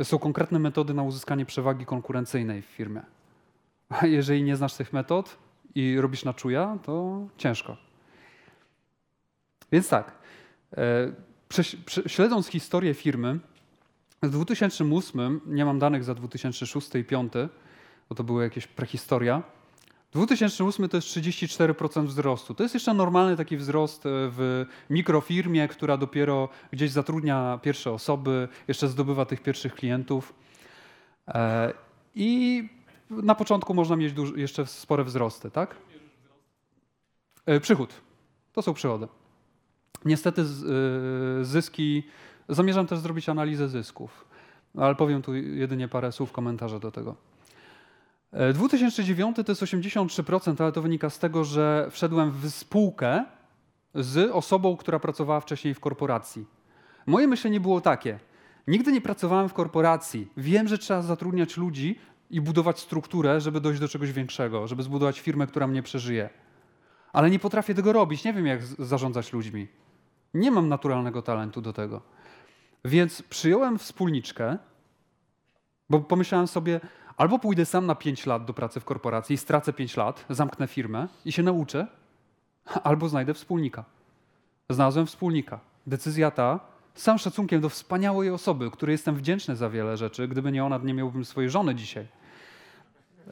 [0.02, 3.02] Są konkretne metody na uzyskanie przewagi konkurencyjnej w firmie.
[3.88, 5.38] A jeżeli nie znasz tych metod
[5.74, 7.76] i robisz na czuja, to ciężko.
[9.72, 10.12] Więc tak,
[10.76, 11.12] e,
[12.06, 13.38] śledząc historię firmy,
[14.22, 17.32] w 2008, nie mam danych za 2006 i 2005,
[18.08, 19.42] bo to była jakaś prehistoria,
[20.14, 22.54] 2008 to jest 34% wzrostu.
[22.54, 28.48] To jest jeszcze normalny taki wzrost e, w mikrofirmie, która dopiero gdzieś zatrudnia pierwsze osoby,
[28.68, 30.34] jeszcze zdobywa tych pierwszych klientów.
[31.28, 31.72] E,
[32.14, 32.68] I
[33.10, 35.76] na początku można mieć jeszcze spore wzrosty, tak?
[37.46, 37.94] E, przychód.
[38.52, 39.08] To są przychody.
[40.04, 40.44] Niestety
[41.42, 42.02] zyski.
[42.48, 44.24] Zamierzam też zrobić analizę zysków,
[44.78, 47.16] ale powiem tu jedynie parę słów komentarza do tego.
[48.54, 53.24] 2009 to jest 83%, ale to wynika z tego, że wszedłem w spółkę
[53.94, 56.46] z osobą, która pracowała wcześniej w korporacji.
[57.06, 58.18] Moje myślenie było takie:
[58.68, 60.28] nigdy nie pracowałem w korporacji.
[60.36, 61.98] Wiem, że trzeba zatrudniać ludzi
[62.34, 66.30] i budować strukturę, żeby dojść do czegoś większego, żeby zbudować firmę, która mnie przeżyje.
[67.12, 69.68] Ale nie potrafię tego robić, nie wiem, jak zarządzać ludźmi.
[70.34, 72.02] Nie mam naturalnego talentu do tego.
[72.84, 74.58] Więc przyjąłem wspólniczkę,
[75.90, 76.80] bo pomyślałem sobie,
[77.16, 80.66] Albo pójdę sam na 5 lat do pracy w korporacji i stracę 5 lat, zamknę
[80.66, 81.86] firmę i się nauczę,
[82.84, 83.84] albo znajdę wspólnika.
[84.70, 85.60] Znalazłem wspólnika.
[85.86, 86.60] Decyzja ta,
[86.94, 90.28] całym szacunkiem do wspaniałej osoby, której jestem wdzięczny za wiele rzeczy.
[90.28, 92.06] Gdyby nie ona, nie miałbym swojej żony dzisiaj.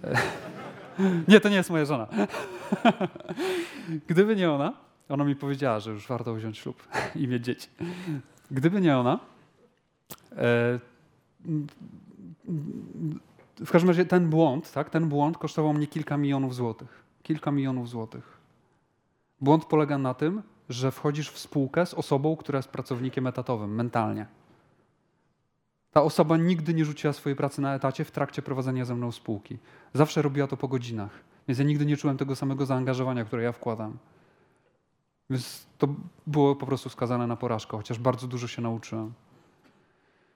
[1.28, 2.06] Nie, to nie jest moja żona.
[4.08, 4.72] Gdyby nie ona,
[5.08, 6.82] ona mi powiedziała, że już warto wziąć ślub
[7.16, 7.68] i mieć dzieci.
[8.50, 9.18] Gdyby nie ona,
[10.32, 10.78] e,
[13.64, 17.02] w każdym razie ten błąd, tak, ten błąd kosztował mnie kilka milionów złotych.
[17.22, 18.38] Kilka milionów złotych.
[19.40, 24.26] Błąd polega na tym, że wchodzisz w spółkę z osobą, która jest pracownikiem etatowym, mentalnie.
[25.92, 29.58] Ta osoba nigdy nie rzuciła swojej pracy na etacie w trakcie prowadzenia ze mną spółki.
[29.94, 31.10] Zawsze robiła to po godzinach.
[31.48, 33.98] Więc ja nigdy nie czułem tego samego zaangażowania, które ja wkładam.
[35.30, 35.88] Więc to
[36.26, 39.12] było po prostu skazane na porażkę, chociaż bardzo dużo się nauczyłem.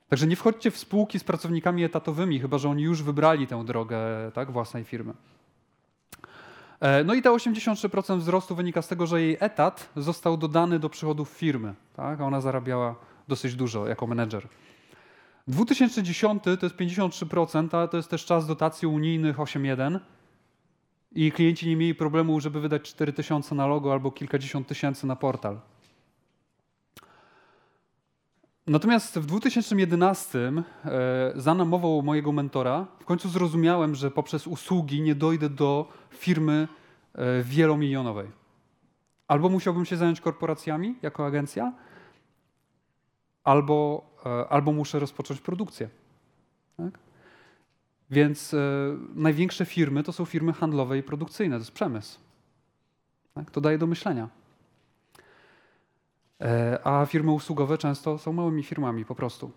[0.08, 3.98] Także nie wchodźcie w spółki z pracownikami etatowymi, chyba że oni już wybrali tę drogę
[4.34, 5.12] tak, własnej firmy.
[6.80, 10.90] E, no i te 83% wzrostu wynika z tego, że jej etat został dodany do
[10.90, 11.74] przychodów firmy.
[11.96, 12.20] Tak?
[12.20, 12.94] A ona zarabiała
[13.28, 14.48] dosyć dużo jako menedżer.
[15.48, 20.00] 2010 to jest 53%, ale to jest też czas dotacji unijnych 8.1
[21.12, 25.60] i klienci nie mieli problemu, żeby wydać 4000 na logo albo kilkadziesiąt tysięcy na portal.
[28.66, 35.14] Natomiast w 2011 e, za namową mojego mentora w końcu zrozumiałem, że poprzez usługi nie
[35.14, 36.68] dojdę do firmy
[37.14, 38.26] e, wielomilionowej.
[39.28, 41.72] Albo musiałbym się zająć korporacjami jako agencja,
[43.46, 45.88] albo, e, albo muszę rozpocząć produkcję.
[46.76, 46.98] Tak?
[48.10, 48.58] Więc e,
[49.14, 52.18] największe firmy to są firmy handlowe i produkcyjne, to jest przemysł.
[53.34, 53.50] Tak?
[53.50, 54.28] To daje do myślenia.
[56.40, 59.50] E, a firmy usługowe często są małymi firmami po prostu.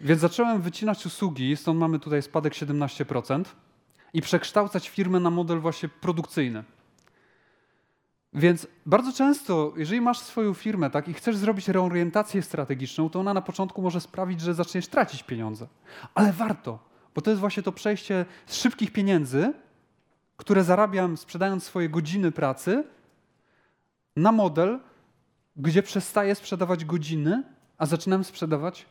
[0.00, 3.44] Więc zacząłem wycinać usługi, stąd mamy tutaj spadek 17%
[4.12, 6.64] i przekształcać firmę na model właśnie produkcyjny.
[8.36, 13.34] Więc bardzo często, jeżeli masz swoją firmę tak, i chcesz zrobić reorientację strategiczną, to ona
[13.34, 15.66] na początku może sprawić, że zaczniesz tracić pieniądze.
[16.14, 16.78] Ale warto,
[17.14, 19.52] bo to jest właśnie to przejście z szybkich pieniędzy,
[20.36, 22.84] które zarabiam sprzedając swoje godziny pracy,
[24.16, 24.80] na model,
[25.56, 27.42] gdzie przestaję sprzedawać godziny,
[27.78, 28.86] a zaczynam sprzedawać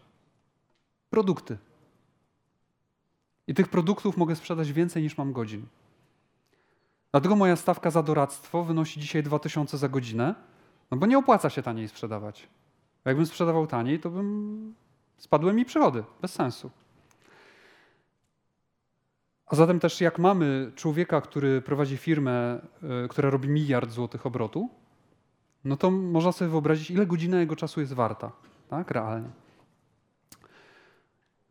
[1.09, 1.57] produkty.
[3.47, 5.65] I tych produktów mogę sprzedać więcej niż mam godzin.
[7.15, 10.35] Dlatego moja stawka za doradztwo wynosi dzisiaj 2000 za godzinę,
[10.91, 12.47] no bo nie opłaca się taniej sprzedawać.
[13.05, 14.75] Jakbym sprzedawał taniej, to bym
[15.17, 16.71] spadły mi przychody, bez sensu.
[19.45, 22.59] A zatem też jak mamy człowieka, który prowadzi firmę,
[23.05, 24.69] y, która robi miliard złotych obrotu,
[25.63, 28.31] no to można sobie wyobrazić, ile godzina jego czasu jest warta,
[28.69, 29.29] tak, realnie.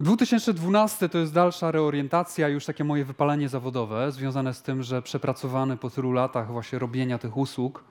[0.04, 5.76] 2012 to jest dalsza reorientacja, już takie moje wypalenie zawodowe, związane z tym, że przepracowany
[5.76, 7.84] po tylu latach właśnie robienia tych usług,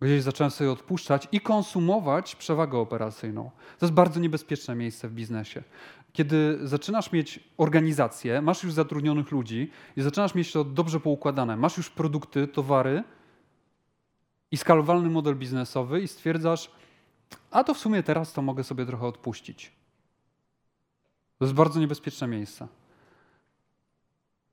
[0.00, 3.50] gdzieś zacząłem sobie odpuszczać i konsumować przewagę operacyjną.
[3.78, 5.62] To jest bardzo niebezpieczne miejsce w biznesie.
[6.12, 11.76] Kiedy zaczynasz mieć organizację, masz już zatrudnionych ludzi i zaczynasz mieć to dobrze poukładane, masz
[11.76, 13.04] już produkty, towary
[14.50, 16.70] i skalowalny model biznesowy i stwierdzasz,
[17.50, 19.83] a to w sumie teraz to mogę sobie trochę odpuścić.
[21.44, 22.68] To jest bardzo niebezpieczne miejsce.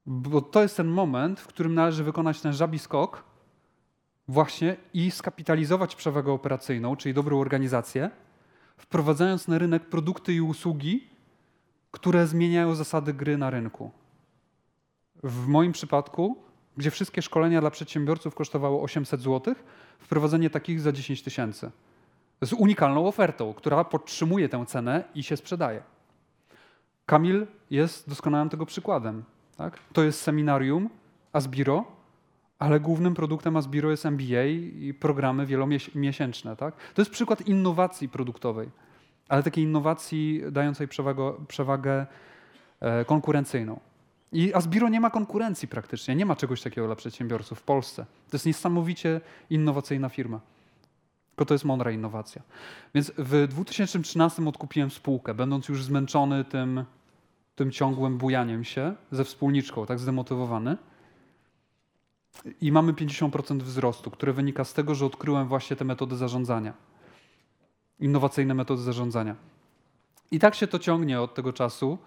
[0.05, 3.23] Bo to jest ten moment, w którym należy wykonać ten żabi skok
[4.27, 8.09] właśnie i skapitalizować przewagę operacyjną, czyli dobrą organizację,
[8.77, 11.07] wprowadzając na rynek produkty i usługi,
[11.91, 13.91] które zmieniają zasady gry na rynku.
[15.23, 16.35] W moim przypadku,
[16.77, 19.55] gdzie wszystkie szkolenia dla przedsiębiorców kosztowały 800 zł,
[19.99, 21.71] wprowadzenie takich za 10 tysięcy.
[22.41, 25.83] Z unikalną ofertą, która podtrzymuje tę cenę i się sprzedaje.
[27.11, 29.23] Kamil jest doskonałym tego przykładem.
[29.57, 29.79] Tak?
[29.93, 30.89] To jest seminarium
[31.33, 31.85] Asbiro,
[32.59, 36.55] ale głównym produktem Asbiro jest MBA i programy wielomiesięczne.
[36.55, 36.75] Tak?
[36.93, 38.69] To jest przykład innowacji produktowej,
[39.29, 42.05] ale takiej innowacji dającej przewagę, przewagę
[43.05, 43.79] konkurencyjną.
[44.31, 48.05] I Asbiro nie ma konkurencji praktycznie, nie ma czegoś takiego dla przedsiębiorców w Polsce.
[48.29, 50.39] To jest niesamowicie innowacyjna firma.
[51.29, 52.41] Tylko to jest mądra innowacja.
[52.95, 56.85] Więc w 2013 odkupiłem spółkę, będąc już zmęczony tym,
[57.61, 60.77] tym ciągłym bujaniem się ze wspólniczką, tak zdemotywowany.
[62.61, 66.73] I mamy 50% wzrostu, który wynika z tego, że odkryłem właśnie te metody zarządzania.
[67.99, 69.35] Innowacyjne metody zarządzania.
[70.31, 71.97] I tak się to ciągnie od tego czasu.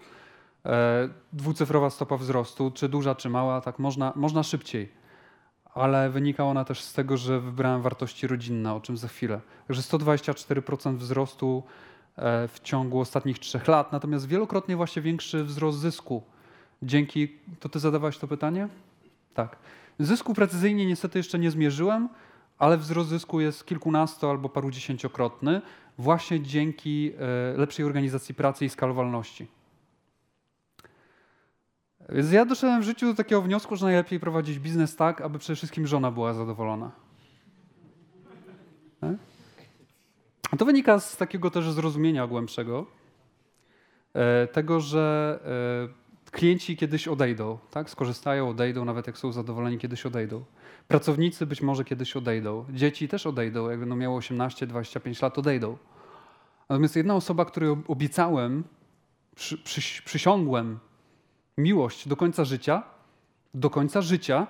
[0.65, 4.91] E, dwucyfrowa stopa wzrostu, czy duża, czy mała, tak można, można szybciej
[5.75, 9.41] ale wynika ona też z tego, że wybrałem wartości rodzinne, o czym za chwilę.
[9.67, 11.63] Także 124% wzrostu
[12.17, 16.23] w ciągu ostatnich trzech lat, natomiast wielokrotnie właśnie większy wzrost zysku.
[16.83, 18.67] Dzięki, to ty zadawałeś to pytanie?
[19.33, 19.57] Tak.
[19.99, 22.09] Zysku precyzyjnie niestety jeszcze nie zmierzyłem,
[22.57, 25.61] ale wzrost zysku jest kilkunasto albo parudziesięciokrotny
[25.97, 27.11] właśnie dzięki
[27.53, 29.47] e, lepszej organizacji pracy i skalowalności.
[32.09, 35.55] Więc ja doszedłem w życiu do takiego wniosku, że najlepiej prowadzić biznes tak, aby przede
[35.55, 36.91] wszystkim żona była zadowolona.
[39.01, 39.15] Tak?
[40.57, 42.85] To wynika z takiego też zrozumienia głębszego,
[44.13, 45.39] e, tego, że
[46.25, 47.89] e, klienci kiedyś odejdą, tak?
[47.89, 50.43] skorzystają, odejdą, nawet jak są zadowoleni, kiedyś odejdą.
[50.87, 52.65] Pracownicy być może kiedyś odejdą.
[52.69, 55.77] Dzieci też odejdą, jak będą miały 18-25 lat, odejdą.
[56.69, 58.63] Natomiast jedna osoba, której obiecałem,
[59.35, 60.79] przy, przy, przysiągłem
[61.57, 62.83] miłość do końca życia,
[63.53, 64.47] do końca życia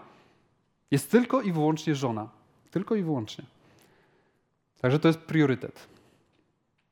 [0.91, 2.29] jest tylko i wyłącznie żona.
[2.71, 3.54] Tylko i wyłącznie.
[4.81, 5.87] Także to jest priorytet.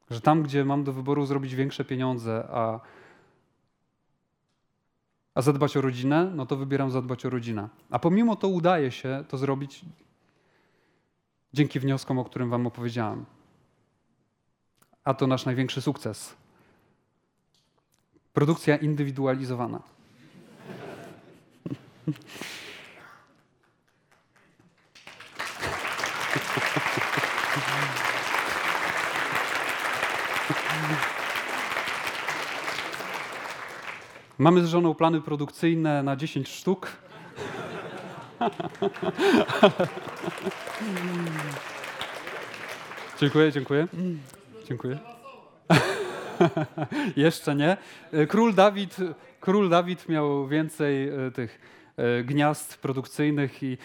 [0.09, 2.79] Że tam, gdzie mam do wyboru zrobić większe pieniądze, a,
[5.36, 7.69] a zadbać o rodzinę, no to wybieram zadbać o rodzinę.
[7.89, 9.86] A pomimo to udaje się to zrobić
[11.53, 13.25] dzięki wnioskom, o którym Wam opowiedziałem.
[15.03, 16.36] A to nasz największy sukces.
[18.34, 19.81] Produkcja indywidualizowana.
[34.43, 36.91] Mamy z żoną plany produkcyjne na 10 sztuk.
[43.19, 43.87] dziękuję, dziękuję.
[44.67, 44.99] Dziękuję.
[47.15, 47.77] Jeszcze nie.
[48.27, 48.97] Król Dawid,
[49.39, 51.61] król Dawid miał więcej e, tych
[51.97, 53.77] e, gniazd produkcyjnych i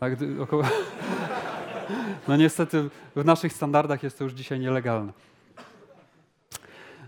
[0.00, 0.62] tak około.
[2.28, 5.12] No niestety w naszych standardach jest to już dzisiaj nielegalne.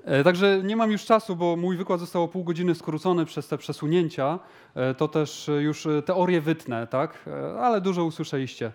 [0.07, 3.49] E, także nie mam już czasu, bo mój wykład został o pół godziny skrócony przez
[3.49, 4.39] te przesunięcia.
[4.97, 7.25] To też już teorie wytnę, tak?
[7.61, 8.73] Ale dużo usłyszeliście.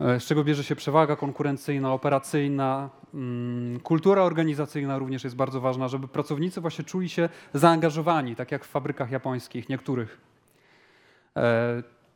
[0.00, 6.08] Z czego bierze się przewaga konkurencyjna, operacyjna, mm, kultura organizacyjna również jest bardzo ważna, żeby
[6.08, 10.20] pracownicy właśnie czuli się zaangażowani, tak jak w fabrykach japońskich, niektórych.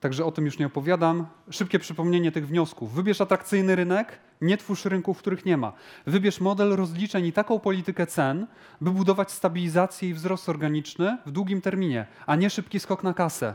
[0.00, 1.26] Także o tym już nie opowiadam.
[1.50, 2.92] Szybkie przypomnienie tych wniosków.
[2.92, 5.72] Wybierz atrakcyjny rynek, nie twórz rynków, których nie ma.
[6.06, 8.46] Wybierz model rozliczeń i taką politykę cen,
[8.80, 13.54] by budować stabilizację i wzrost organiczny w długim terminie, a nie szybki skok na kasę.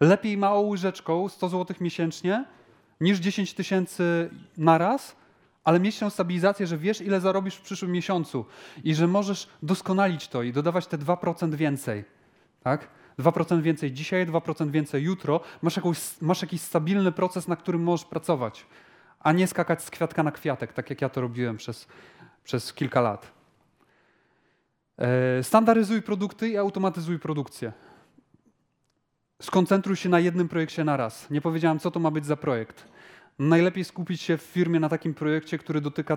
[0.00, 2.44] Lepiej małą łyżeczką 100 zł miesięcznie
[3.00, 5.16] niż 10 tysięcy na raz,
[5.64, 8.44] ale mieć tę stabilizację, że wiesz, ile zarobisz w przyszłym miesiącu
[8.84, 12.04] i że możesz doskonalić to i dodawać te 2% więcej.
[12.62, 12.88] Tak?
[13.18, 18.06] 2% więcej dzisiaj, 2% więcej jutro, masz, jakąś, masz jakiś stabilny proces, na którym możesz
[18.06, 18.66] pracować,
[19.20, 21.88] a nie skakać z kwiatka na kwiatek, tak jak ja to robiłem przez,
[22.44, 23.32] przez kilka lat.
[24.98, 27.72] E, standaryzuj produkty i automatyzuj produkcję.
[29.42, 31.30] Skoncentruj się na jednym projekcie na raz.
[31.30, 32.88] Nie powiedziałem, co to ma być za projekt.
[33.38, 36.16] Najlepiej skupić się w firmie na takim projekcie, który dotyka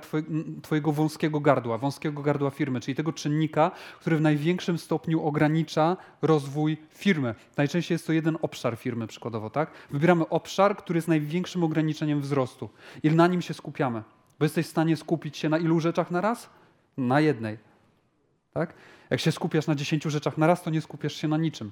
[0.61, 6.78] Twojego wąskiego gardła, wąskiego gardła firmy, czyli tego czynnika, który w największym stopniu ogranicza rozwój
[6.89, 7.36] firmy.
[7.57, 9.72] Najczęściej jest to jeden obszar firmy, przykładowo, tak?
[9.91, 12.69] Wybieramy obszar, który jest największym ograniczeniem wzrostu
[13.03, 14.03] i na nim się skupiamy.
[14.39, 16.49] Bo jesteś w stanie skupić się na ilu rzeczach na raz?
[16.97, 17.57] Na jednej.
[18.53, 18.74] Tak?
[19.09, 21.72] Jak się skupiasz na dziesięciu rzeczach na raz, to nie skupiasz się na niczym.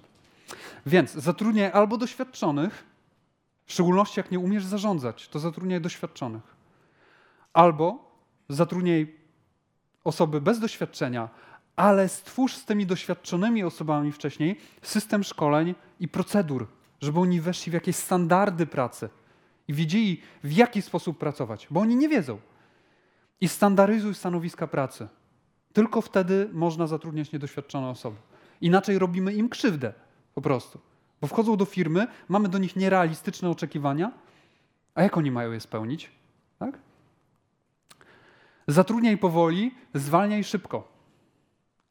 [0.85, 2.83] Więc zatrudniaj albo doświadczonych,
[3.69, 6.41] w szczególności jak nie umiesz zarządzać, to zatrudniaj doświadczonych.
[7.53, 8.11] Albo
[8.49, 9.15] zatrudniaj
[10.03, 11.29] osoby bez doświadczenia,
[11.75, 16.67] ale stwórz z tymi doświadczonymi osobami wcześniej system szkoleń i procedur,
[17.01, 19.09] żeby oni weszli w jakieś standardy pracy
[19.67, 22.39] i wiedzieli, w jaki sposób pracować, bo oni nie wiedzą.
[23.41, 25.07] I standaryzuj stanowiska pracy.
[25.73, 28.17] Tylko wtedy można zatrudniać niedoświadczone osoby.
[28.61, 29.93] Inaczej robimy im krzywdę
[30.35, 30.79] po prostu.
[31.21, 34.11] Bo wchodzą do firmy, mamy do nich nierealistyczne oczekiwania,
[34.95, 36.11] a jak oni mają je spełnić?
[36.59, 36.79] Tak?
[38.67, 40.87] Zatrudniaj powoli, zwalniaj szybko.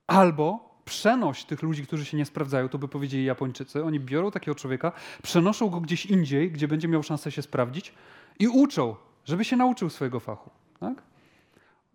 [0.06, 3.84] Albo przenoś tych ludzi, którzy się nie sprawdzają, to by powiedzieli Japończycy.
[3.84, 7.94] Oni biorą takiego człowieka, przenoszą go gdzieś indziej, gdzie będzie miał szansę się sprawdzić
[8.38, 10.50] i uczą, żeby się nauczył swojego fachu.
[10.80, 11.02] Tak?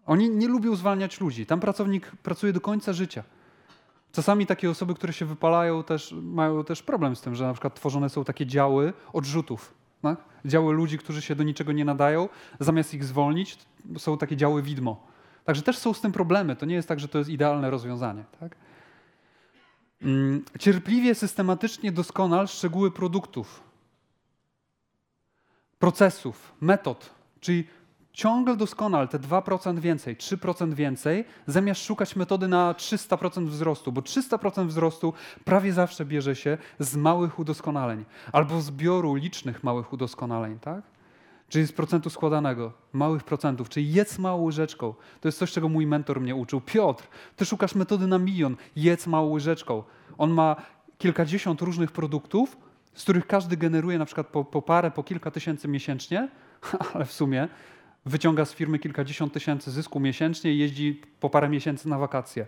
[0.05, 1.45] Oni nie lubią zwalniać ludzi.
[1.45, 3.23] Tam pracownik pracuje do końca życia.
[4.15, 7.75] Czasami takie osoby, które się wypalają, też mają też problem z tym, że na przykład
[7.75, 9.73] tworzone są takie działy odrzutów.
[10.01, 10.23] Tak?
[10.45, 13.57] Działy ludzi, którzy się do niczego nie nadają, zamiast ich zwolnić,
[13.97, 15.07] są takie działy widmo.
[15.45, 16.55] Także też są z tym problemy.
[16.55, 18.23] To nie jest tak, że to jest idealne rozwiązanie.
[18.39, 18.55] Tak?
[20.01, 23.63] Mm, cierpliwie, systematycznie doskonal szczegóły produktów,
[25.79, 27.09] procesów, metod,
[27.39, 27.67] czyli
[28.13, 34.67] ciągle doskonal te 2% więcej, 3% więcej, zamiast szukać metody na 300% wzrostu, bo 300%
[34.67, 35.13] wzrostu
[35.45, 40.83] prawie zawsze bierze się z małych udoskonaleń albo zbioru licznych małych udoskonaleń, tak?
[41.49, 44.93] Czyli z procentu składanego, małych procentów, czyli jedz małą łyżeczką.
[45.21, 46.61] To jest coś, czego mój mentor mnie uczył.
[46.61, 49.83] Piotr, ty szukasz metody na milion, jedz małą łyżeczką.
[50.17, 50.55] On ma
[50.97, 52.57] kilkadziesiąt różnych produktów,
[52.93, 56.29] z których każdy generuje na przykład po, po parę, po kilka tysięcy miesięcznie,
[56.93, 57.47] ale w sumie
[58.05, 62.47] wyciąga z firmy kilkadziesiąt tysięcy zysku miesięcznie i jeździ po parę miesięcy na wakacje.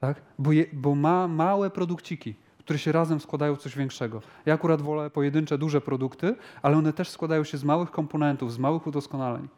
[0.00, 0.22] Tak?
[0.38, 4.22] Bo, je, bo ma małe produkciki, które się razem składają w coś większego.
[4.46, 8.58] Ja akurat wolę pojedyncze, duże produkty, ale one też składają się z małych komponentów, z
[8.58, 9.48] małych udoskonaleń.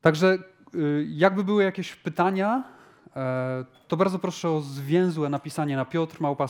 [0.00, 0.38] Także
[0.74, 2.64] y, jakby były jakieś pytania,
[3.16, 6.46] e, to bardzo proszę o zwięzłe napisanie na Piotr Małpa.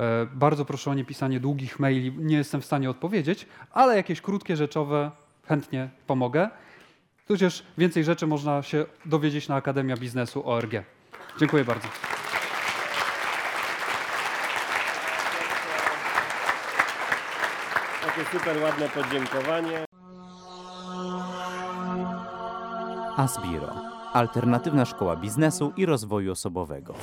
[0.00, 4.20] E, Bardzo proszę o nie pisanie długich maili, nie jestem w stanie odpowiedzieć, ale jakieś
[4.20, 5.10] krótkie, rzeczowe
[5.46, 6.48] chętnie pomogę.
[7.26, 10.72] Tudzież więcej rzeczy można się dowiedzieć na Akademia Biznesu ORG.
[11.38, 11.88] Dziękuję bardzo.
[18.06, 19.84] Takie super ładne podziękowanie.
[23.16, 23.74] Asbiro.
[24.12, 26.94] Alternatywna szkoła biznesu i rozwoju osobowego.